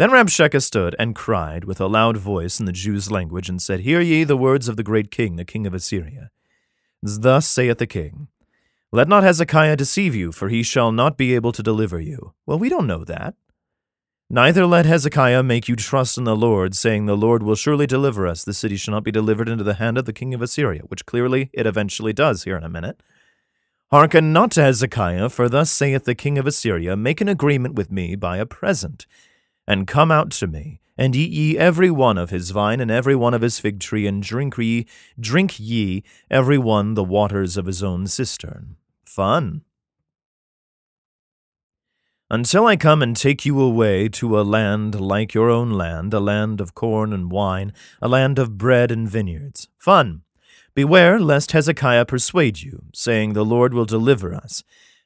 Then 0.00 0.12
Rabshakeh 0.12 0.62
stood 0.62 0.96
and 0.98 1.14
cried 1.14 1.64
with 1.64 1.78
a 1.78 1.86
loud 1.86 2.16
voice 2.16 2.58
in 2.58 2.64
the 2.64 2.72
Jews' 2.72 3.10
language 3.10 3.50
and 3.50 3.60
said, 3.60 3.80
Hear 3.80 4.00
ye 4.00 4.24
the 4.24 4.34
words 4.34 4.66
of 4.66 4.78
the 4.78 4.82
great 4.82 5.10
king, 5.10 5.36
the 5.36 5.44
king 5.44 5.66
of 5.66 5.74
Assyria. 5.74 6.30
Thus 7.02 7.46
saith 7.46 7.76
the 7.76 7.86
king, 7.86 8.28
Let 8.92 9.08
not 9.08 9.24
Hezekiah 9.24 9.76
deceive 9.76 10.14
you, 10.14 10.32
for 10.32 10.48
he 10.48 10.62
shall 10.62 10.90
not 10.90 11.18
be 11.18 11.34
able 11.34 11.52
to 11.52 11.62
deliver 11.62 12.00
you. 12.00 12.32
Well, 12.46 12.58
we 12.58 12.70
don't 12.70 12.86
know 12.86 13.04
that. 13.04 13.34
Neither 14.30 14.64
let 14.64 14.86
Hezekiah 14.86 15.42
make 15.42 15.68
you 15.68 15.76
trust 15.76 16.16
in 16.16 16.24
the 16.24 16.34
Lord, 16.34 16.74
saying, 16.74 17.04
The 17.04 17.14
Lord 17.14 17.42
will 17.42 17.54
surely 17.54 17.86
deliver 17.86 18.26
us. 18.26 18.42
The 18.42 18.54
city 18.54 18.76
shall 18.76 18.94
not 18.94 19.04
be 19.04 19.12
delivered 19.12 19.50
into 19.50 19.64
the 19.64 19.74
hand 19.74 19.98
of 19.98 20.06
the 20.06 20.14
king 20.14 20.32
of 20.32 20.40
Assyria, 20.40 20.80
which 20.84 21.04
clearly 21.04 21.50
it 21.52 21.66
eventually 21.66 22.14
does 22.14 22.44
here 22.44 22.56
in 22.56 22.64
a 22.64 22.70
minute. 22.70 23.02
Hearken 23.90 24.32
not 24.32 24.52
to 24.52 24.62
Hezekiah, 24.62 25.28
for 25.28 25.50
thus 25.50 25.70
saith 25.70 26.04
the 26.04 26.14
king 26.14 26.38
of 26.38 26.46
Assyria, 26.46 26.96
Make 26.96 27.20
an 27.20 27.28
agreement 27.28 27.74
with 27.74 27.92
me 27.92 28.14
by 28.16 28.38
a 28.38 28.46
present, 28.46 29.04
and 29.70 29.86
come 29.86 30.10
out 30.10 30.32
to 30.32 30.48
me, 30.48 30.80
and 30.98 31.14
eat 31.14 31.30
ye 31.30 31.56
every 31.56 31.92
one 31.92 32.18
of 32.18 32.30
his 32.30 32.50
vine 32.50 32.80
and 32.80 32.90
every 32.90 33.14
one 33.14 33.32
of 33.34 33.40
his 33.40 33.60
fig 33.60 33.78
tree, 33.78 34.04
and 34.04 34.20
drink 34.20 34.58
ye, 34.58 34.84
drink 35.18 35.60
ye 35.60 36.02
every 36.28 36.58
one 36.58 36.94
the 36.94 37.04
waters 37.04 37.56
of 37.56 37.66
his 37.66 37.80
own 37.80 38.08
cistern. 38.08 38.74
Fun 39.04 39.62
until 42.32 42.66
I 42.66 42.76
come 42.76 43.00
and 43.00 43.16
take 43.16 43.44
you 43.44 43.60
away 43.60 44.08
to 44.08 44.38
a 44.38 44.42
land 44.42 45.00
like 45.00 45.34
your 45.34 45.50
own 45.50 45.70
land, 45.70 46.14
a 46.14 46.20
land 46.20 46.60
of 46.60 46.74
corn 46.74 47.12
and 47.12 47.30
wine, 47.30 47.72
a 48.02 48.08
land 48.08 48.38
of 48.38 48.58
bread 48.58 48.90
and 48.90 49.08
vineyards. 49.08 49.68
Fun! 49.78 50.22
Beware 50.74 51.18
lest 51.20 51.52
Hezekiah 51.52 52.06
persuade 52.06 52.60
you, 52.60 52.84
saying, 52.92 53.32
The 53.32 53.44
Lord 53.44 53.74
will 53.74 53.84
deliver 53.84 54.34
us. 54.34 54.62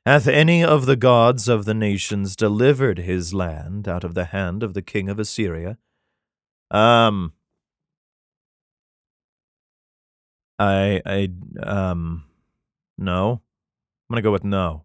Hath 0.06 0.28
any 0.28 0.62
of 0.62 0.84
the 0.84 0.96
gods 0.96 1.48
of 1.48 1.64
the 1.64 1.72
nations 1.72 2.36
delivered 2.36 2.98
his 2.98 3.32
land 3.32 3.88
out 3.88 4.04
of 4.04 4.14
the 4.14 4.26
hand 4.26 4.62
of 4.62 4.74
the 4.74 4.82
king 4.82 5.08
of 5.08 5.18
Assyria? 5.18 5.78
Um. 6.70 7.32
I, 10.58 11.00
I, 11.06 11.28
um, 11.62 12.24
no. 12.98 13.40
I'm 14.08 14.14
going 14.14 14.22
to 14.22 14.22
go 14.22 14.32
with 14.32 14.44
no. 14.44 14.84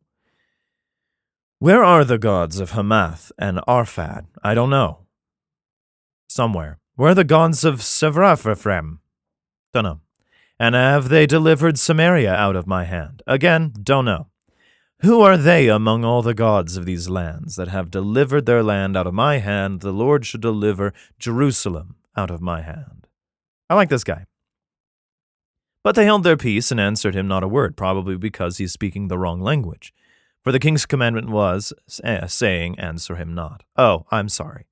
Where 1.60 1.84
are 1.84 2.06
the 2.06 2.18
gods 2.18 2.60
of 2.60 2.72
Hamath 2.72 3.34
and 3.38 3.60
Arphad? 3.68 4.26
I 4.42 4.54
don't 4.54 4.70
know. 4.70 5.00
Somewhere. 6.30 6.80
Where 6.96 7.12
are 7.12 7.16
the 7.16 7.26
gods 7.26 7.66
of 7.66 7.82
Sepharvaim? 7.82 9.00
Don't 9.74 9.84
know. 9.84 10.00
And 10.58 10.76
have 10.76 11.10
they 11.10 11.26
delivered 11.26 11.78
Samaria 11.78 12.34
out 12.34 12.56
of 12.56 12.66
my 12.66 12.86
hand? 12.86 13.22
Again, 13.28 13.74
don't 13.84 14.06
know. 14.06 14.29
Who 15.02 15.22
are 15.22 15.38
they 15.38 15.70
among 15.70 16.04
all 16.04 16.22
the 16.22 16.34
gods 16.34 16.76
of 16.76 16.86
these 16.86 17.08
lands 17.08 17.56
that 17.56 17.70
have 17.70 17.90
delivered 17.90 18.46
their 18.46 18.62
land 18.62 18.98
out 18.98 19.08
of 19.08 19.14
my 19.14 19.38
hand? 19.38 19.80
The 19.80 19.94
Lord 19.94 20.26
should 20.26 20.42
deliver 20.42 20.94
Jerusalem 21.18 21.96
out 22.18 22.30
of 22.30 22.42
my 22.42 22.62
hand. 22.62 23.08
I 23.70 23.76
like 23.76 23.88
this 23.88 24.04
guy. 24.04 24.26
But 25.86 25.96
they 25.96 26.04
held 26.04 26.26
their 26.26 26.36
peace 26.36 26.70
and 26.70 26.82
answered 26.82 27.16
him 27.16 27.30
not 27.30 27.44
a 27.44 27.48
word, 27.48 27.78
probably 27.78 28.18
because 28.18 28.58
he's 28.58 28.74
speaking 28.74 29.08
the 29.08 29.18
wrong 29.18 29.40
language. 29.40 29.94
For 30.44 30.52
the 30.52 30.60
king's 30.60 30.86
commandment 30.86 31.30
was, 31.30 31.72
eh, 32.04 32.28
saying, 32.28 32.78
Answer 32.78 33.16
him 33.16 33.34
not. 33.34 33.64
Oh, 33.78 34.06
I'm 34.12 34.28
sorry. 34.28 34.66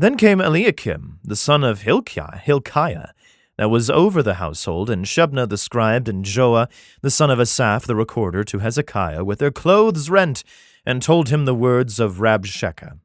Then 0.00 0.16
came 0.16 0.40
Eliakim, 0.40 1.20
the 1.22 1.36
son 1.36 1.62
of 1.62 1.82
Hilkiah, 1.82 2.38
Hilkiah, 2.38 3.10
that 3.58 3.68
was 3.68 3.90
over 3.90 4.22
the 4.22 4.34
household, 4.34 4.88
and 4.88 5.04
Shebna 5.04 5.48
the 5.48 5.58
scribe, 5.58 6.08
and 6.08 6.24
Joah 6.24 6.68
the 7.02 7.10
son 7.10 7.30
of 7.30 7.40
Asaph 7.40 7.86
the 7.86 7.96
recorder, 7.96 8.44
to 8.44 8.60
Hezekiah, 8.60 9.24
with 9.24 9.40
their 9.40 9.50
clothes 9.50 10.08
rent, 10.08 10.44
and 10.86 11.02
told 11.02 11.28
him 11.28 11.44
the 11.44 11.54
words 11.54 12.00
of 12.00 12.16
Rabshakeh. 12.16 12.98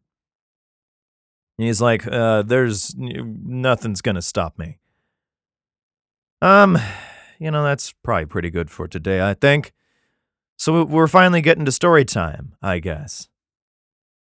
He's 1.58 1.82
like, 1.82 2.08
uh, 2.08 2.44
there's 2.44 2.96
nothing's 2.96 4.02
gonna 4.02 4.22
stop 4.22 4.58
me. 4.58 4.78
Um, 6.42 6.78
you 7.39 7.52
know, 7.52 7.63
that's 7.63 7.94
probably 8.04 8.26
pretty 8.26 8.50
good 8.50 8.70
for 8.70 8.88
today, 8.88 9.28
I 9.28 9.34
think. 9.34 9.74
So 10.58 10.84
we're 10.84 11.08
finally 11.08 11.42
getting 11.42 11.66
to 11.66 11.72
story 11.72 12.06
time, 12.06 12.56
I 12.62 12.80
guess. 12.80 13.28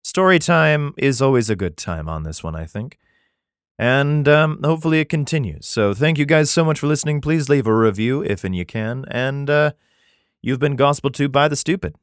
Story 0.02 0.38
time 0.38 0.94
is 0.96 1.20
always 1.22 1.50
a 1.50 1.56
good 1.56 1.76
time 1.76 2.08
on 2.08 2.22
this 2.22 2.42
one, 2.42 2.56
I 2.56 2.64
think. 2.64 2.98
And 3.78 4.28
um, 4.28 4.60
hopefully 4.62 5.00
it 5.00 5.08
continues. 5.08 5.66
So 5.66 5.94
thank 5.94 6.18
you 6.18 6.26
guys 6.26 6.50
so 6.50 6.64
much 6.64 6.78
for 6.78 6.86
listening. 6.86 7.20
Please 7.20 7.48
leave 7.48 7.66
a 7.66 7.74
review 7.74 8.22
if 8.22 8.44
and 8.44 8.54
you 8.54 8.64
can. 8.64 9.04
And 9.10 9.50
uh, 9.50 9.72
you've 10.40 10.60
been 10.60 10.76
gospel 10.76 11.10
to 11.10 11.28
by 11.28 11.48
the 11.48 11.56
stupid. 11.56 11.96